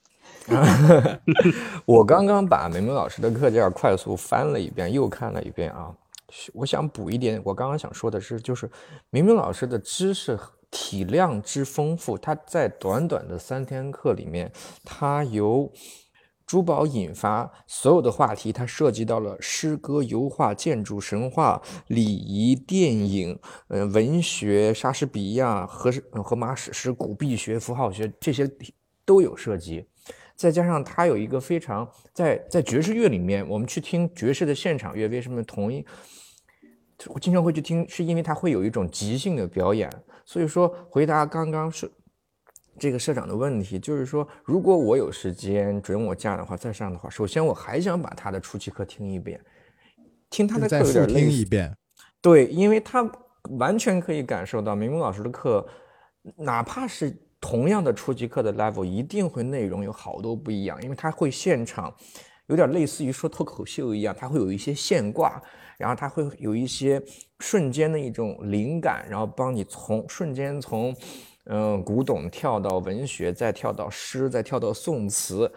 [1.85, 5.93] 我刚刚把梅梅老师的课件快速翻了一遍，又看了一遍啊。
[6.53, 8.69] 我想补一点，我刚刚想说的是，就是
[9.09, 10.37] 明明老师的知识
[10.69, 14.51] 体量之丰富，他在短短的三天课里面，
[14.83, 15.71] 他由
[16.45, 23.37] 珠宝引发所有的话题，它涉及到了诗歌、油画、建筑、神话、礼仪、电影、
[23.67, 25.91] 呃文学、莎士比亚、荷
[26.23, 28.49] 荷马史诗、古币学、符号学这些
[29.03, 29.85] 都有涉及。
[30.37, 35.85] 再加上它有一个非常在在爵士乐里面，我们去听爵士的现场乐，为什么同一
[37.07, 39.91] 我经常会去听，是因为它会有一种即兴的表演。
[40.25, 41.91] 所以说，回答刚刚是
[42.79, 49.39] 这个社长的问题，就是说，如果我有时间准我假的话，再上的话，首先我还想把他的初级课听一遍，
[50.29, 51.75] 听他的课有点听一遍。
[52.21, 53.09] 对，因为他
[53.57, 55.67] 完全可以感受到明明老师的课，
[56.37, 57.15] 哪怕是。
[57.39, 61.95] 同样的初级课的 level 一定会内容有好多不一样，因为他会现场，
[62.47, 65.41] 有点类似于说脱口秀一样，它会有一些现挂，
[65.77, 67.01] 然后它会有一些
[67.39, 70.95] 瞬间的一种灵感，然后帮你从瞬间从，
[71.45, 75.51] 嗯，古董跳到文学，再跳到诗，再跳到宋词，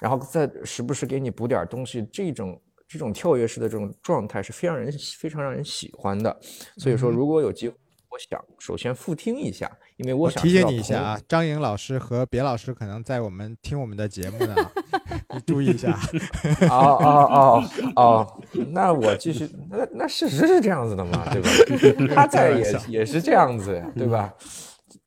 [0.00, 6.38] 然后再时不时给你补点东西，这种这种跳跃式的这种状态是非常人非常让人喜欢的。
[6.76, 7.74] 所以说，如果有机会。
[8.18, 14.56] 我想首先复听一下，因为我想提醒你一下啊，张颖老师和别老师可能在我们听我们的节目呢，
[15.32, 15.96] 你注意一下。
[16.68, 21.40] 哦哦哦哦，那我继续，那那事实是这样子的嘛，对
[22.08, 22.12] 吧？
[22.12, 24.34] 他在也 也是这样子呀，对吧？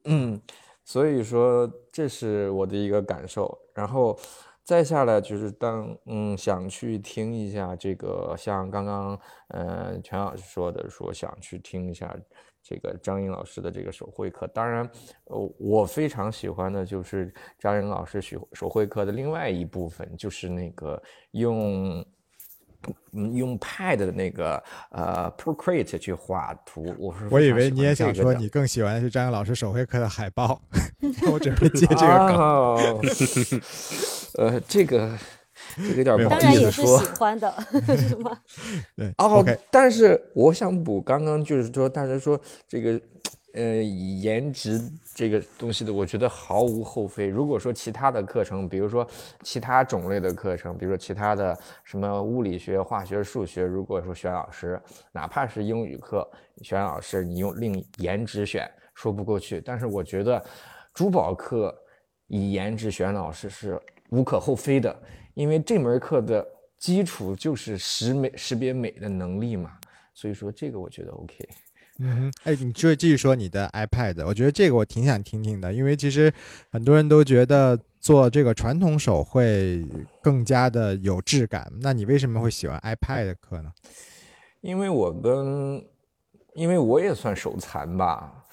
[0.05, 0.39] 嗯，
[0.85, 4.17] 所以说这是我的一个感受，然后
[4.63, 9.19] 再下来就是当嗯想去听一下这个，像刚刚
[9.49, 12.15] 嗯全老师说的，说想去听一下。
[12.63, 14.89] 这个张颖老师的这个手绘课，当然，
[15.25, 22.05] 呃，我非常喜欢的就是张颖老师手手绘课的另外一部分，就是那个用
[23.33, 26.95] 用 Pad 的那个呃 Procreate 去画图。
[26.99, 30.61] 我是我以为你也想说你更喜欢的是张颖老师手绘课的海报，
[31.31, 33.01] 我准备接这个梗。
[34.37, 35.17] 呃，这个。
[35.77, 37.53] 这个有点不好意思说，喜欢的
[37.97, 38.37] 是吗？
[38.95, 43.01] 对哦，但是我想补刚刚就是说，大家说这个
[43.53, 44.81] 呃颜值
[45.13, 47.27] 这个东西的，我觉得毫无后非。
[47.27, 49.05] 如果说其他的课程，比如说
[49.43, 54.81] 其他种类的课程，比如说其他的什么物理学、化学、数学，如果说选老师，
[55.11, 56.27] 哪怕是英语课
[56.61, 59.61] 选老师，你用令颜值选，说不过去。
[59.61, 60.43] 但是我觉得
[60.93, 61.75] 珠宝课
[62.27, 63.79] 以颜值选老师是
[64.11, 64.95] 无可厚非的。
[65.33, 66.45] 因为这门课的
[66.77, 69.73] 基础就是识美识别美的能力嘛，
[70.13, 71.47] 所以说这个我觉得 OK。
[71.99, 76.33] 嗯，哎，你就继续说你的 iPad，我觉得这个我挺想听听的，因为其实
[76.71, 79.85] 很多人都觉得做这个传统手绘
[80.21, 81.71] 更加的有质感。
[81.81, 83.71] 那你为什么会喜欢 iPad 的课呢？
[84.61, 85.85] 因为我跟，
[86.55, 88.45] 因为我也算手残吧，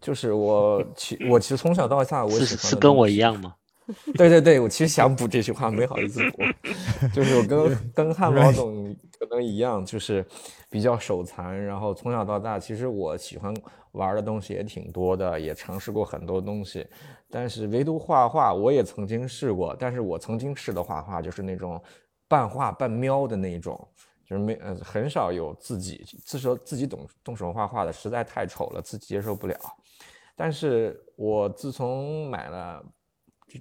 [0.00, 3.56] 就是我 其我其实从小到大我是是跟我一样吗？
[4.16, 6.38] 对对对，我其实想补这句话，没好意思补，
[7.12, 10.24] 就是我跟跟汉堡总可能一样，就是
[10.70, 13.54] 比较手残，然后从小到大，其实我喜欢
[13.92, 16.86] 玩的东西也挺多的，也尝试过很多东西，
[17.30, 21.78] 但是唯独画画，我也曾经试过，但是我曾经试的画画就是那种
[22.26, 23.78] 半画半描的那种，
[24.24, 29.54] 就是没呃很少有自己自说自己动动手画画的，实在太丑了，自己接受不了。
[30.34, 32.82] 但是我自从买了。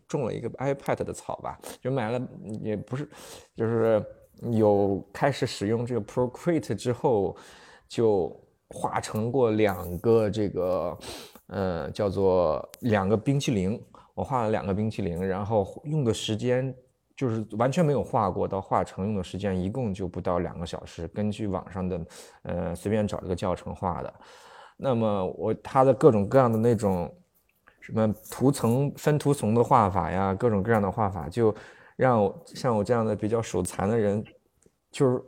[0.08, 2.22] 种了一个 iPad 的草吧，就买了，
[2.62, 3.10] 也不是，
[3.56, 4.06] 就是
[4.52, 7.36] 有开始使用这个 Procreate 之后，
[7.88, 8.36] 就
[8.70, 10.98] 画成过两个这个，
[11.48, 13.82] 呃，叫做两个冰淇淋。
[14.16, 16.72] 我画了两个冰淇淋，然后用的时间
[17.16, 21.08] 就是完全没有画过，到画成用的时间一共就不到两个小时。
[21.08, 22.06] 根据网上的，
[22.44, 24.14] 呃，随便找了个教程画的。
[24.78, 27.12] 那么我它的各种各样的那种
[27.84, 31.54] 什么图层分图层的画法呀，各种各样的画法，就
[31.98, 34.24] 让我像我这样的比较手残的人，
[34.90, 35.22] 就是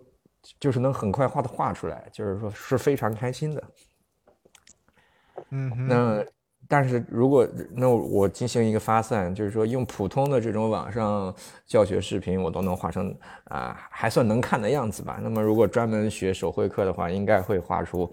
[0.58, 3.64] 就是能很快画的画出来，就是说是非常开心的。
[5.50, 6.26] 嗯，那
[6.66, 11.36] 但是如果那我进行一个发散，就是说用普通的这种网上
[11.68, 13.14] 教学视频，我都能画成
[13.50, 15.20] 啊还算能看的样子吧。
[15.22, 18.10] 那么如果专门学手绘课的话，应该会画出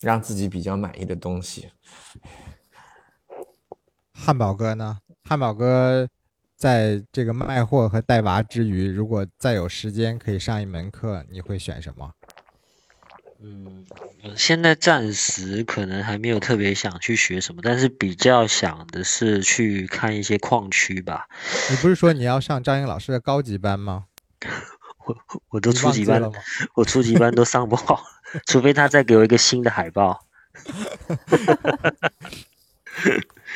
[0.00, 1.68] 让自己比较满意的东西。
[4.18, 4.98] 汉堡哥呢？
[5.24, 6.08] 汉堡哥
[6.56, 12.12] 在这个卖货和带娃之余，如果再有时间可以上一门课，你会选什么？
[13.40, 13.86] 嗯，
[14.24, 21.28] 我现在暂时可能还没有特别想去学什么，但是比较想的是去看一些矿区吧。
[21.70, 24.06] 你不是说你要上张英老师的高级班吗？
[25.06, 25.16] 我
[25.50, 26.30] 我都初级班了？
[26.74, 28.02] 我初级班都上不好，
[28.46, 30.26] 除非他再给我一个新的海报。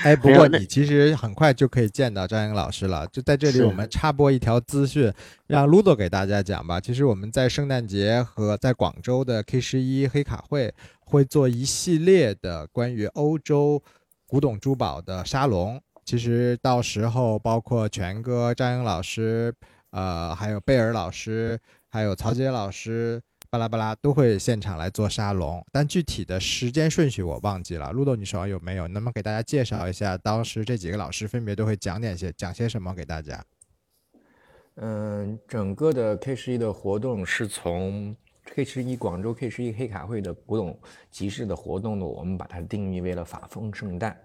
[0.03, 3.07] 哎，不过你其实很快就可以见到张英老师了。
[3.09, 5.13] 就在这里，我们插播一条资讯，
[5.47, 6.81] 让 Ludo 给大家讲吧。
[6.81, 13.83] 其实我们在圣诞节和在广州的 K 十一黑卡会会做一系列的关于欧洲
[14.27, 15.81] 古董珠宝的沙龙。
[16.05, 19.55] 其实到时候包括全哥、张英老师，
[19.91, 23.23] 呃，还有贝尔老师，还有曹杰老师，
[23.53, 27.93] 巴拉巴拉都会现场来做沙龙，但具体的时间顺序我忘记了。
[27.93, 28.89] 陆豆，你手上有没有？
[28.89, 33.45] 能不能给大家介绍一下，当时这几个老师分别都会讲点些讲些什么给大家？
[34.77, 40.81] 嗯，整个的 K 十一的活动是从 K 十一广州 K 十一黑卡会的古董
[41.11, 44.19] 集市的活动呢，我们把它定义为了法风圣诞。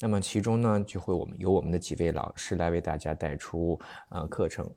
[0.00, 3.80] 那么其中呢，就会我们由我们的几位老师来为大家带出
[4.10, 4.68] 呃课程。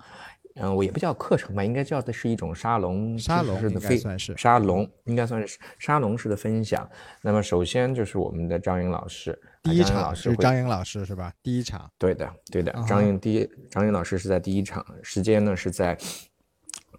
[0.59, 6.89] 嗯，我也不叫课程吧，应该叫的是一种沙龙沙龙式的非该算是沙龙，应该算是沙龙式的分享。
[7.21, 9.31] 那么首先就是我们的张颖老师，
[9.61, 11.31] 啊第一场师是张颖老师是吧？
[11.43, 12.71] 第一场，对的，对的。
[12.87, 15.97] 张颖第一，张颖老师是在第一场，时间呢是在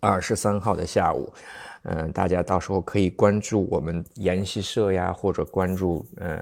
[0.01, 1.33] 二十三号的下午。
[1.85, 6.37] 嗯、大家到时候可以关注我们研习社呀，或者关注呃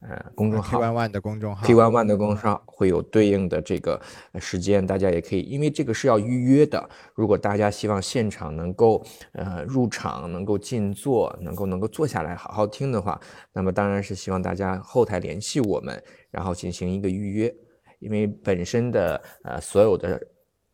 [0.00, 4.00] 呃公众号 One One 的公众号 P One One 的公众号会有对应的这个
[4.32, 6.88] 呃时间，大家也可以，因为这个是要预约的。
[7.14, 13.20] 如果大家希望现场能够呃入场，能够静坐，能够能够坐下来好好听的话，
[13.52, 17.54] 那么当然是希望大家后台联系我们，然后进行一个预约。
[17.98, 20.20] 因为本身的呃所有的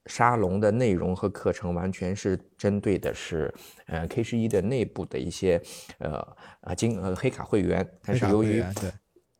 [0.07, 3.53] 沙龙的内容和课程完全是针对的是
[3.87, 5.61] 呃 K 十一的内部的一些
[5.99, 6.19] 呃
[6.61, 8.91] 啊金呃黑卡会员，但黑卡是由于会员对。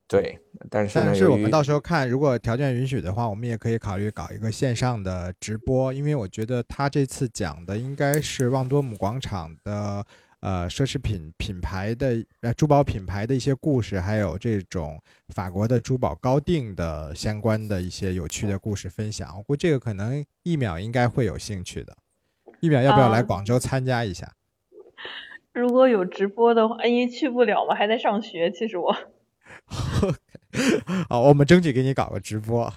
[0.09, 0.39] 对，
[0.69, 10.05] 但是，但是我们到时候看，如果条件允许的话，我们也可以考虑搞一个线上的直播，因为我觉得他这次讲的应该是旺多姆广场的
[10.43, 15.01] 呃奢侈品品牌的呃珠宝品牌的一些故事，还有这种
[15.35, 19.35] 法国的珠宝高定的相关的一些有趣的故事分享。
[19.37, 21.97] 我估计这个可能一秒应该会有兴趣的。
[22.61, 24.31] 一秒要不要来啊广州参加一下？
[25.53, 28.51] 如果有直播的话，因为去不了嘛，还在上学。
[28.51, 28.95] 其实我
[31.09, 32.73] 好，我们争取给你搞个直播。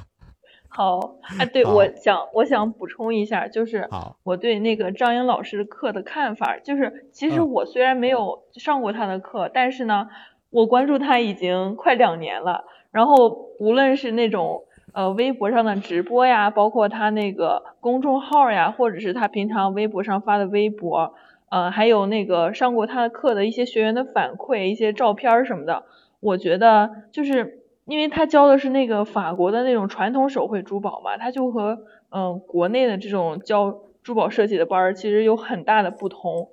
[0.76, 3.88] 好，哎，对，我想我想补充一下，就是，
[4.24, 7.50] 我对那个张英老师的课的看法，就是其实嗯。
[7.50, 10.10] 我虽然没有上过他的课，但是呢，
[10.50, 12.66] 我关注他已经快两年了。
[12.92, 21.14] 然后无论是那种呃微博上的直播呀，包括他那个公众号呀，或者是他平常微博上发的微博，
[21.50, 25.84] 呃，还有那个上过他的课的一些学员的反馈、一些照片什么的，
[26.20, 31.80] 我觉得就是因为他教的是那个法国的那种传统手绘珠宝嘛，他就和
[32.10, 36.50] 嗯、国内的这种教珠宝设计的班儿其实有很大的不同。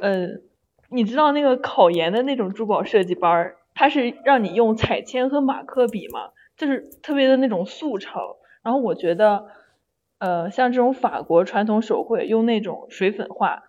[0.00, 0.42] 嗯，
[0.90, 8.20] 你知道那个考研的那种珠宝设计班儿，它是让你用彩铅和马克笔嘛，就是特别的那种速成。
[8.62, 9.46] 然后我觉得，
[10.18, 13.64] 呃，像这种法国传统手绘用那种水粉画，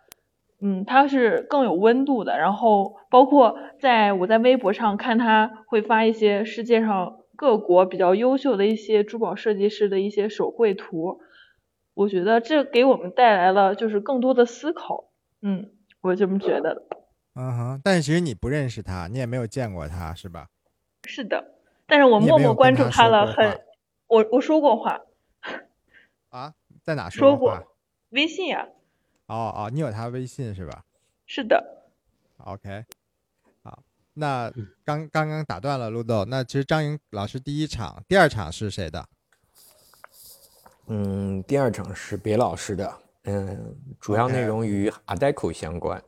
[0.60, 2.38] 嗯，它是更有温度的。
[2.38, 11.20] 然后包括在我在微博上看他会发一些世界上各国比较优秀的一些珠宝设计师的一些手绘图，
[11.94, 15.12] 我觉得这给我们带来了就是更多的思考。
[15.42, 16.82] 嗯，我这么觉得的。
[17.36, 20.48] 嗯哼，但其实你不认识他，你也没有见过他，是吧？
[21.04, 21.54] 是的，
[21.86, 23.60] 但是我默默关注他了很，
[24.08, 25.02] 我我说过话，
[26.30, 27.36] 啊，在哪说？
[27.36, 27.62] 过
[28.10, 28.70] 微信呀、
[29.28, 30.84] 哦哦，你有他微信是吧
[31.26, 31.84] 是的
[32.38, 32.86] ，？OK，
[33.64, 34.52] 好，那
[34.84, 39.08] 刚刚刚打断了陆豆，那其实张莹老师第一场、第二场是谁的？
[40.88, 46.00] 嗯，第二场是别老师的，嗯，主要内容与 Adeco 相关。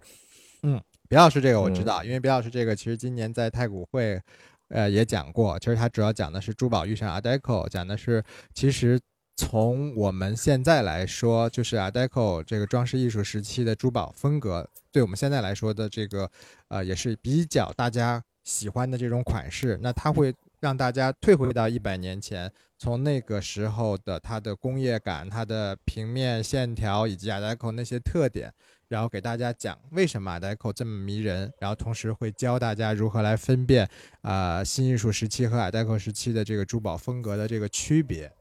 [0.61, 4.21] 嗯别老师这个我知嗯道，因为别老师这个其实今年在太古汇，
[4.67, 5.57] 呃也讲过。
[5.57, 8.99] 其实他主要讲的是珠宝遇上 Art Deco，讲的是其实
[9.37, 16.29] 从我们现在来说，就是 Art Deco 这个装饰艺术时期的珠宝风格，对我们现在来说的这个
[16.69, 19.79] 呃也是比较大家喜欢的这种款式。
[19.81, 28.51] 那它会让大家退回到一百年前，从那个时候的它的工业感、它的平面线条以及 Art Deco 那些特点。
[28.89, 33.85] 然后给大家讲为什么 Art Deco 这么迷人，然后同时会教大家如何来分辨
[34.21, 38.31] 啊、呃新艺术时期和 Art Deco 时期的这个珠宝风格的这个区别。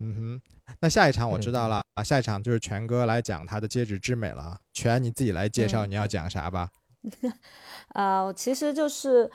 [0.00, 0.40] 嗯哼，
[0.80, 4.60] 那下一场我知道了啊，下一场就是全哥来讲他的戒指之美了啊。
[4.72, 6.70] 全你自己来介绍你要讲啥吧？
[7.94, 9.30] 啊、其实就是，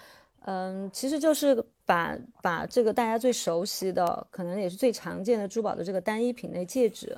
[0.45, 7.17] 嗯，其实就是把把这个大家最熟悉的，可能也是最常见的珠宝的这个单一品类戒指，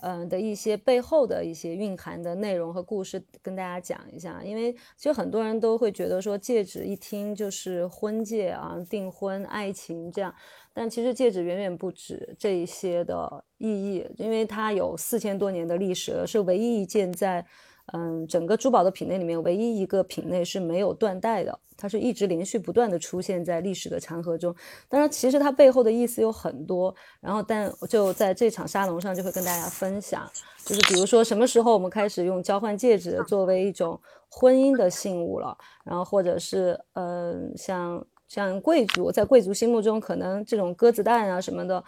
[0.00, 4.42] 嗯的一些背后的一些蕴含的内容和故事跟大家讲一下。
[4.44, 10.34] 因为其实很多人都会觉得说戒指一听就是婚戒啊、订婚、爱情这样，
[10.72, 17.44] 但其实戒指远远不止这一些的意义，因为它有四千多年的历史，是唯一一件在
[17.92, 24.54] 嗯整个珠宝的品类里面唯一一个品类是没有断代的，它是一直连续不断的出现在历史的长河中。
[24.88, 30.30] 当然，其实它背后的意思有很多，然后但就在这场沙龙上就会跟大家分享，
[30.64, 33.98] 就是比如说什么时候我们开始用交换戒指作为一种
[34.28, 41.82] 婚姻的信物了，然后或者是嗯、像像贵族在贵族心目中可能这种鸽子蛋啊什么的。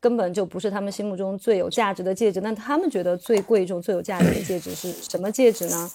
[0.00, 5.90] 根本就不是他们心目中最有价值的戒指，那他们觉得最贵重、最有价值的戒指是什么戒指呢？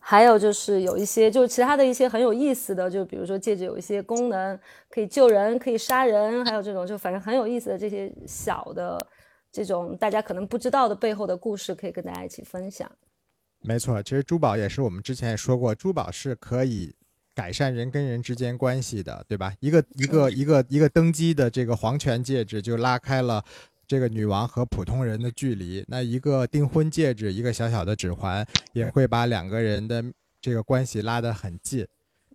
[0.00, 4.58] 还有就是有一些，就是其他的一些很有意思的，就比如说戒指有一些功能，
[4.88, 9.06] 可以救人，可以杀人，还有这种就反正很有意思的这些小的
[9.52, 12.90] 这种大家可能不知道的背后的故事，可以跟大家一起分享。
[13.60, 16.94] 没错，其实珠宝也是我们之前也说过，珠宝是可以
[17.34, 19.52] 改善人跟人之间关系的，对吧？
[19.60, 23.42] 一个一个一个一个登基的这个皇权戒指就拉开了
[23.86, 30.04] 这个女王和普通人的距离，那一个订婚戒指，一个小小的指环，也会把两个人的
[30.40, 31.86] 这个关系拉得很近。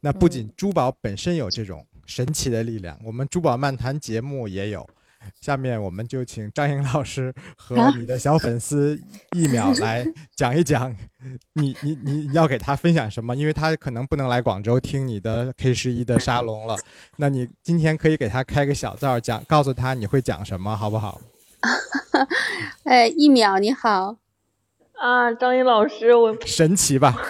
[0.01, 4.87] 那不仅珠宝本身有这种神奇的力量，我们珠宝漫谈节目也有。
[5.41, 8.99] 下面我们就请张颖老师和你的小粉丝
[9.35, 10.05] 一秒 来
[10.35, 10.95] 讲一讲
[11.53, 13.35] 你你你要给他分享什么？
[13.35, 16.75] 因为他可能不能来广州听你的 K 十一的沙龙了，
[17.17, 21.19] 那你今天可以给他开个小灶，讲告诉他你会讲什么，好不好？
[22.83, 24.17] 哎，一秒你好，
[24.93, 27.15] 啊，张颖老师，我神奇吧？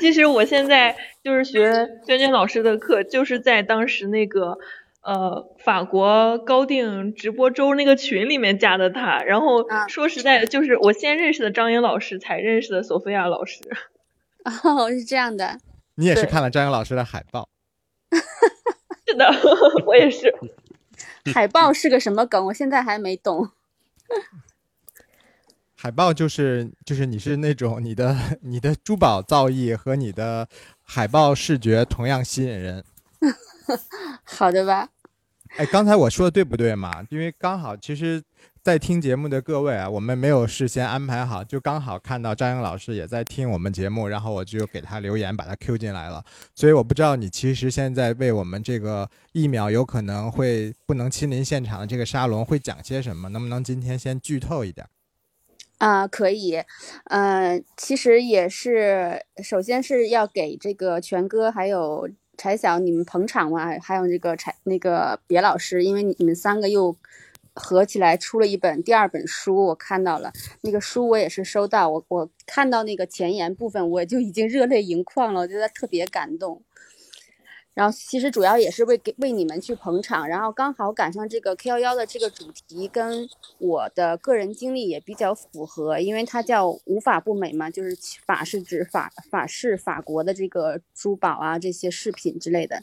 [0.00, 4.58] 其实我现在就是学娟娟老师的课，就是在当时那个
[5.02, 9.18] 呃法国高定直播周那个群里面加的他。
[9.18, 13.60] 然后啊说实在的，就是我先认识的张颖老师，才认识的索菲亚老师。
[14.64, 15.60] 哦，是这样的，
[15.96, 17.48] 你也是看了张颖老师的海报，
[19.06, 19.30] 是的，
[19.86, 20.34] 我也是。
[21.34, 22.46] 海报是个什么梗？
[22.46, 23.50] 我现在还没懂。
[25.82, 30.46] 海报就是就是你是那种你的你的珠宝造诣和你的
[30.82, 32.84] 海报视觉同样吸引人。
[34.24, 34.90] 好的吧？
[35.56, 37.02] 哎，刚才我说的对不对嘛？
[37.08, 38.22] 因为刚好，其实，
[38.62, 46.22] 在听节目的各位啊，我们没有事先安排好，就刚好看到张颖老师也在听我们节目，然后我就给他留言，把他 Q 进来了。
[46.54, 53.30] 所以我不知道你其实现在为我们这个一秒有可能会不能亲临现场的这个沙龙会讲些什么？
[53.30, 54.86] 能不能今天先剧透一点？
[55.80, 56.62] 啊、可以，
[57.04, 62.06] 呃，其实也是，首先是要给这个全哥还有
[62.36, 66.94] 柴晓你们捧场嘛，还有这个柴那个别老师，因为你们三个又
[67.54, 76.62] 合起来出了一本第二本书，我看到了那个书，我也是收到，我我看到那个前言部分，我就已经热泪盈眶了，我觉得特别感动。
[77.80, 83.26] 然后其实主要也是为给为你们去捧场，然后刚好赶上这个 K 幺幺的这个主题跟
[83.56, 92.82] 我的个人经历也比较符合，因为它叫无法不美嘛，就是法是指法法式法国的这个珠宝啊这些饰品之类的，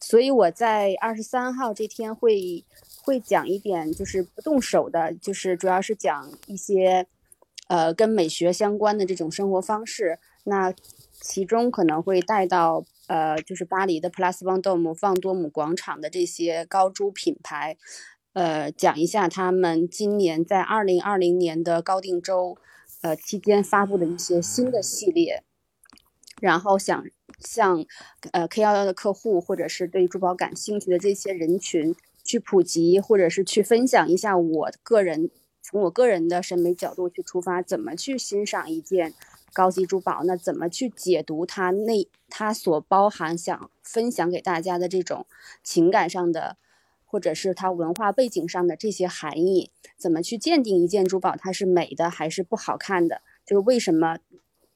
[0.00, 2.64] 所以我在二十三号这天会
[3.04, 7.06] 会讲一点就是不动手的，就是主要是讲一些
[7.68, 10.74] 呃跟美学相关的这种生活方式，那
[11.12, 12.84] 其中可能会带到。
[13.10, 17.76] 呃，就是巴黎的 Place Vendôme 放多姆广场的这些高珠品牌，
[18.34, 22.56] 呃，讲一下他们今年在二零二零年的高定周，
[23.02, 25.42] 呃期间发布的一些新的系列，
[26.40, 27.04] 然后想
[27.40, 27.84] 向
[28.30, 35.30] 呃 K 幺幺的客户或者是对珠宝感兴趣的这些人群去普及，或者是去分享一下我个人
[35.60, 39.14] 从我个人的审美角度去出发，怎么去欣赏一件
[39.52, 45.26] 高级珠宝，那怎么去解读它内它所包含想分享给大家的这种
[45.62, 46.56] 情感上的。
[47.12, 53.20] 或者是它文化背景上的这些含义，怎么去鉴定一件珠宝它是美的还是不好看的？
[53.44, 54.18] 就是为什么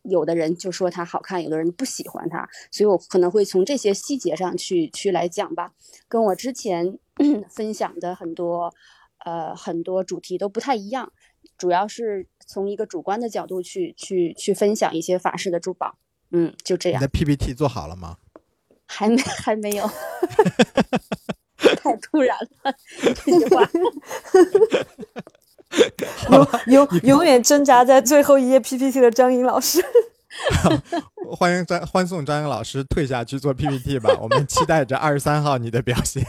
[0.03, 2.49] 有的人就说它好看，有的人不喜欢它？
[2.73, 5.75] 所以我可能会从这些细节上去去来讲吧，
[6.09, 6.99] 跟我之前
[7.49, 8.75] 分享的很多
[9.25, 11.13] 呃很多主题都不太一样，
[11.57, 15.97] 主要是从一个主观的角度去去去分享一些法式的珠宝。
[16.31, 17.01] 嗯，就这样。
[17.01, 18.17] 你的 PPT 做好了吗？
[18.87, 19.89] 还没，还没有。
[21.57, 22.75] 太突然了，
[23.25, 23.69] 这句话。
[26.67, 29.85] 永永永远挣扎在最后一页 PPT 的张颖老师，
[31.37, 34.17] 欢迎张欢送张颖老师退下去做 PPT 吧。
[34.21, 36.25] 我们期待着二十三号你的表现。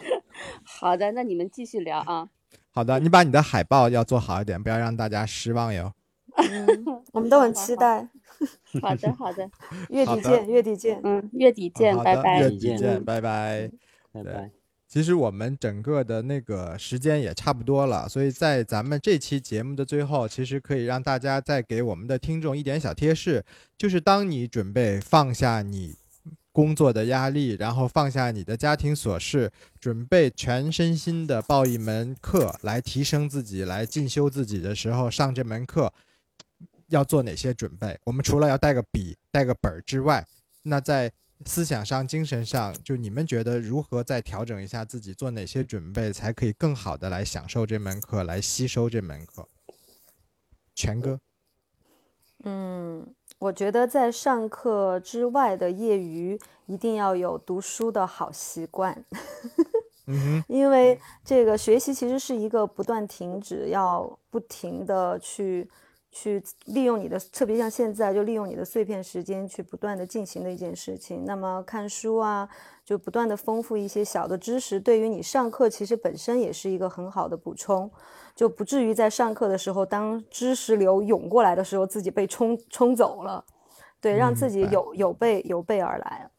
[0.64, 2.28] 好的，那你们继续聊啊。
[2.74, 5.92] 好的，你把你的海报要做好一点，不要让大家失望哟。
[6.36, 8.08] 嗯， 我们都很期待。
[8.82, 9.48] 好的，好的，
[9.90, 11.00] 月底见，月底见。
[11.04, 12.40] 嗯，月底见，拜拜。
[12.40, 13.70] 月底见，拜拜。
[14.10, 14.50] 拜拜。
[14.88, 23.44] 其实我们整个的那个时间也差不多了，所以在咱们这期节目的最后，其实可以让大家再给我们的听众一点小贴士，
[23.78, 25.94] 就是当你准备放下你
[26.54, 29.50] 工作的压力，然后放下你的家庭琐事，
[29.80, 35.92] 准备全身心的报一门课来提升自己、来进修自己的时候，上这门课
[36.86, 37.98] 要做哪些准备？
[38.04, 40.24] 我们除了要带个笔、带个本儿之外，
[40.62, 41.10] 那在
[41.44, 49.48] 思想上、精神上，就你们觉得如何再调整一下自己，做哪些准备，才可以更好的来享受这门课，来吸收这门课？
[50.76, 51.18] 全哥，
[52.44, 59.04] 嗯，我觉得在上课之外的业余，一定要有读书的好习惯。
[60.06, 65.68] 嗯因为这个学习其实是一个不断停止，要不停的去。
[66.16, 71.24] 去利用你的，特别像现在，就利用你的碎片时间去不断的进行的一件事情。
[71.24, 72.48] 那么看书啊，
[72.84, 77.90] 就不断的丰富一些小的知识，对于你上课其实本身也是一个很好的补充，
[78.32, 83.44] 就不至于在上课的时候，当知识流涌过来的时候，自己被冲冲走了。
[84.00, 86.30] 对，让自己有有备有备而来。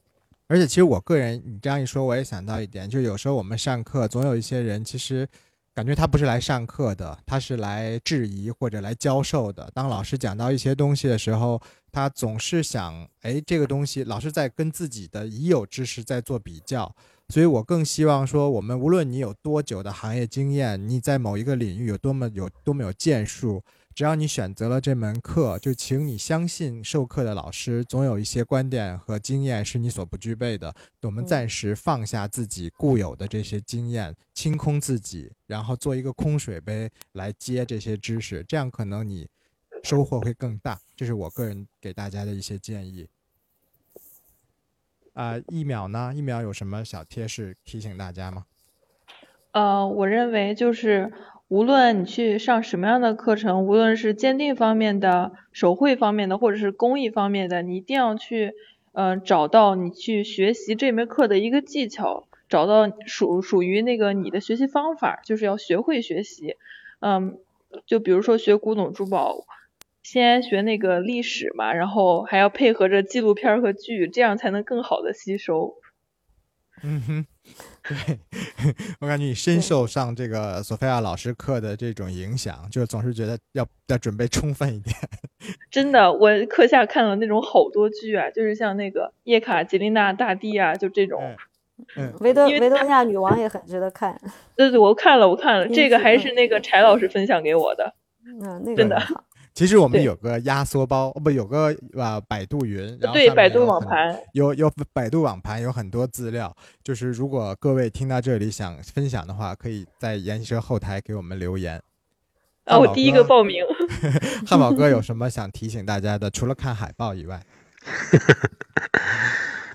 [0.48, 5.28] 而且其实我个人，你这样一说，我也想到一点，就有时候我们上课，总有一些人其实。
[5.76, 9.70] 感觉他不是来上课的，他是来质疑或者来教授的。
[9.74, 11.62] 当老师讲到一些东西的时候，
[11.92, 16.96] 他总是想，哎，这个东西老师在跟自己的已有知识在做比较。
[17.28, 23.62] 所以我更希望说，我们无论你有多久的行业经验，你在某一个领域有多么有多么有建树。
[23.96, 30.76] 只要你选择了这门课，就请你相信授课的老师总有一些观点和经验是你所不具备的。
[31.04, 39.30] 我们暂时放下自己固有的这些经验，清空自己，然后做一个空水杯来接这些知识，这样可能你
[39.82, 40.78] 收获会更大。
[40.94, 43.08] 这是我个人给大家的一些建议。
[45.14, 46.12] 啊，一秒呢？
[46.14, 48.46] 一秒有什么小贴士提醒大家吗？
[49.54, 51.14] 呃，我认为就是。
[51.48, 58.54] 无论你去上什么样的课程，无论是鉴定方面的、手绘方面的，或者是工艺方面的，你一定要去，
[58.94, 66.56] 嗯，找到你去学习这门课的一个技巧，找到属属于那个你的学习方法，就是要学会学习。
[67.00, 67.38] 嗯，
[67.86, 69.46] 就比如说学古董珠宝，
[70.02, 75.76] 先学那个历史嘛，然后还要配合着纪录片和剧，这样才能更好的吸收。
[76.84, 77.26] 嗯哼。
[77.88, 78.20] 对，
[79.00, 84.96] 我感觉你深受上这个索菲亚老师课的这种影响，就是总是觉得要要准备充分一点。
[85.70, 91.36] 真的，我课下看了那种好多剧啊，就是像那个叶卡捷琳娜大帝啊，就这种。
[91.98, 94.18] 嗯，维多维多利亚女王也很值得看。
[94.56, 97.94] 对对，我看了，我看了，这个还是那个柴老师分享给我的。
[98.26, 98.98] 嗯，那个真的。
[99.56, 106.54] 其实我们有个压缩包，不有个啊百度云，然后对百度网盘有有百度网盘有很多资料，
[106.84, 111.82] 就是如果各位听到这里想分享的话，可以在研习社后台给我们留言。
[112.66, 113.64] 啊，我第一个报名。
[114.46, 116.30] 汉堡哥有 什么想提醒大家的？
[116.30, 117.42] 除了看海报以外。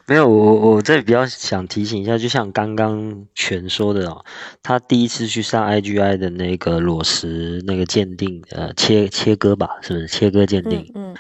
[0.07, 4.24] 没有，我我这里比较想提醒一下，就像刚刚全说的哦，
[4.62, 10.90] 他第一次去上 IGI 的那个裸石那个鉴定，呃，切切割吧，是不是切割鉴定？
[10.94, 11.14] 嗯，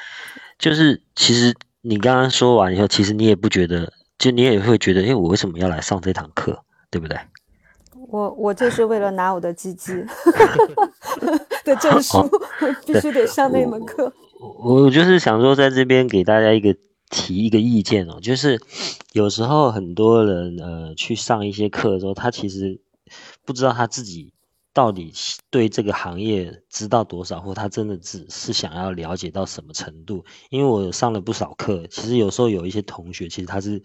[0.58, 7.16] 就是其实你刚刚说完以后，其实你也不觉得，就你也会觉得，哎，我为什么要来上这堂课，对不对？
[8.08, 9.92] 我我就是为了拿我的鸡鸡
[11.64, 12.28] 的证书，
[12.84, 14.12] 必须得上那门课。
[14.40, 16.74] 我我就是想说，在这边给大家一个
[17.10, 18.58] 提一个意见哦，就是
[19.12, 22.80] 有时候很多人呃去上一些课的时候，他其实
[23.44, 24.32] 不知道他自己
[24.72, 25.12] 到底
[25.50, 30.24] 对这个行业知道多少，或他真的只是想要了解到什么程度。
[30.48, 33.82] 因为我上了不少课，其实有时候有一些同学，其实他是。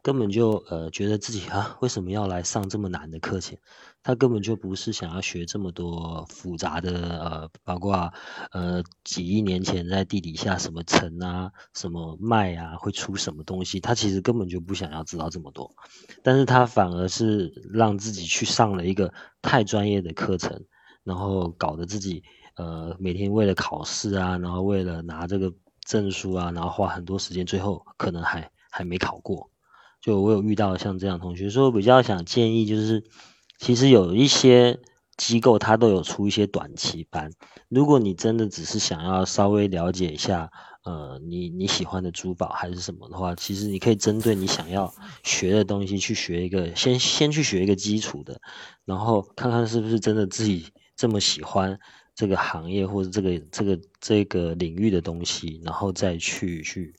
[0.00, 3.58] 根本就呃觉得自己啊为什么要来上这么难的课程？
[4.02, 8.12] 他根本就不是想要学这么多复杂的呃，包括
[8.52, 15.74] 呃几亿年前在地底下什么尘啊、什么脉啊会出什么东西，他其实根本就不想要知道这么多，
[16.22, 20.64] 但是他反而是让自己去上了一个太专业的课程，
[21.04, 22.22] 然后搞得自己
[22.56, 25.52] 呃每天为了考试啊，然后为了拿这个
[25.84, 29.50] 证书啊，然后花很多时间，最后可能还还没考过。
[30.00, 33.02] 就我有遇到像这样同学，所以我比较想建议，就是
[33.58, 34.78] 其实有一些
[35.16, 37.30] 机构它都有出一些短期班。
[37.68, 40.50] 如果你真的只是想要稍微了解一下，
[40.84, 44.92] 呃，你你喜欢的珠宝还是什么的话，其实你可以针对你想要
[45.22, 48.40] 学的东西去学一个，先先去学一个基础的，
[48.84, 51.78] 然后看看是不是真的自己这么喜欢
[52.14, 56.94] 这个行业或者这个这个这个领域的东西，然后再去去。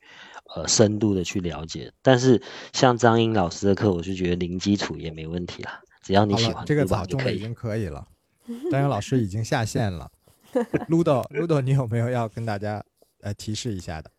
[0.55, 2.41] 呃，深度的去了解，但是
[2.73, 5.79] 像张英老师的课，我就觉得零基础也没问题啦，
[6.09, 8.07] 只要你喜欢，这个早中的已经 可以了。
[8.71, 10.09] 丹阳老师已经下线了。
[10.89, 12.83] Ludo，Ludo，你有没有要跟大家
[13.21, 14.09] 呃提示一下的？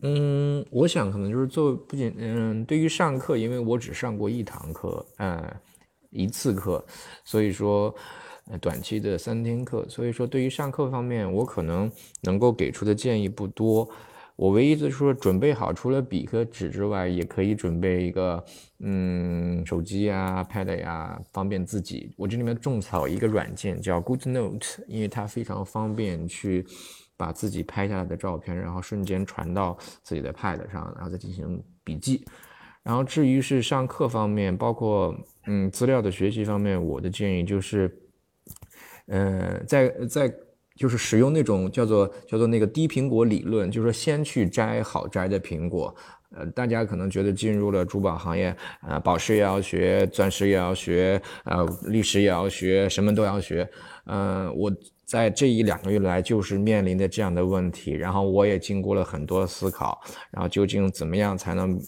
[0.00, 5.40] 嗯，我想可能就是做不仅嗯，对于上课，因为我只上过一堂课，嗯，
[6.10, 6.84] 一次课，
[7.24, 7.94] 所以说
[8.60, 11.88] 短期的三天课，所以说对于上课方面，我可能
[12.22, 13.88] 能够给出的建议不多。
[14.36, 18.44] 我唯一就是说，准备好除了笔和纸之外，也可以准备一个，
[18.80, 22.12] 嗯，手机呀、pad 呀，方便自己。
[22.16, 26.66] 我这里面种草一个软件叫 Good Note，因为它非常方便去
[27.16, 32.24] 把自己拍下来的照片，然后瞬间传到自己的 pad 上，然后再进行笔记。
[32.82, 35.14] 然后至于是上课方面，包括
[35.46, 37.96] 嗯资料的学习方面，我的建议就是，
[39.06, 40.34] 嗯，在在。
[40.76, 45.94] 就是使用那种叫做叫做那个低苹果理论，就是说先去摘好摘的苹果。
[46.36, 53.68] 呃，大家可能觉得进入了珠宝行业，呃，宝石也要学，钻石也要学，呃，历史也要学，什么都要学。
[54.06, 54.68] 嗯，我
[55.04, 60.00] 在这一两个月来就是面临的这样的问题，然后我也经过了很多思考，
[60.32, 61.80] 然后究竟怎么样才能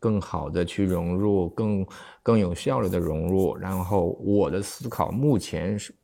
[0.00, 1.86] 更好的去融入，更
[2.24, 3.56] 更有效率的融入？
[3.56, 5.94] 然后我的思考目前是。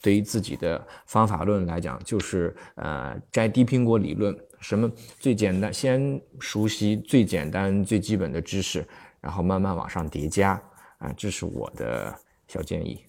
[0.00, 8.86] 对于自己的方法论来讲，就是呃摘低苹果理论，什么最简单，先熟悉最简单最基本的知识，
[9.20, 10.52] 然后慢慢往上叠加
[10.98, 13.04] 啊，这是我的小建议。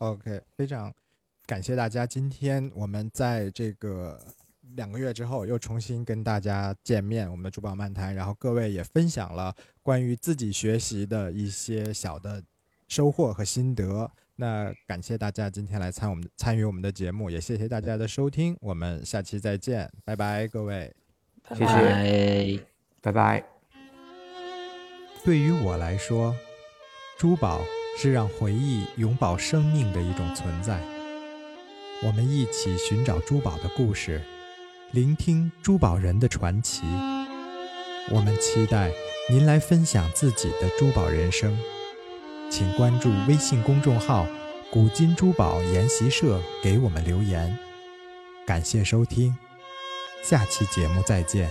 [0.00, 0.92] OK，非常
[1.46, 4.18] 感谢大家，今天我们在这个
[4.74, 12.42] 两个月之后又重新跟大家见面，我们的珠宝漫谈，然后各位也分享了关于自己学习的一些小的
[12.88, 14.10] 收获和心得。
[14.42, 20.92] 那感谢大家今天来参我们参与我们的节目，也谢谢大家的收听，我们下期再见，拜拜，各位，
[21.50, 22.60] 谢谢，
[23.00, 23.44] 拜拜。
[25.24, 26.34] 对于我来说，
[27.16, 27.60] 珠宝
[27.96, 30.80] 是让回忆永葆生命的一种存在。
[32.02, 34.20] 我们一起寻找珠宝的故事，
[34.90, 36.82] 聆听珠宝人的传奇。
[38.10, 38.90] 我们期待
[39.30, 41.56] 您来分享自己的珠宝人生。
[42.52, 44.26] 请关注微信公众号
[44.70, 47.58] “古今珠宝研习社”，给我们留言。
[48.46, 49.34] 感谢收听，
[50.22, 51.50] 下期节目再见。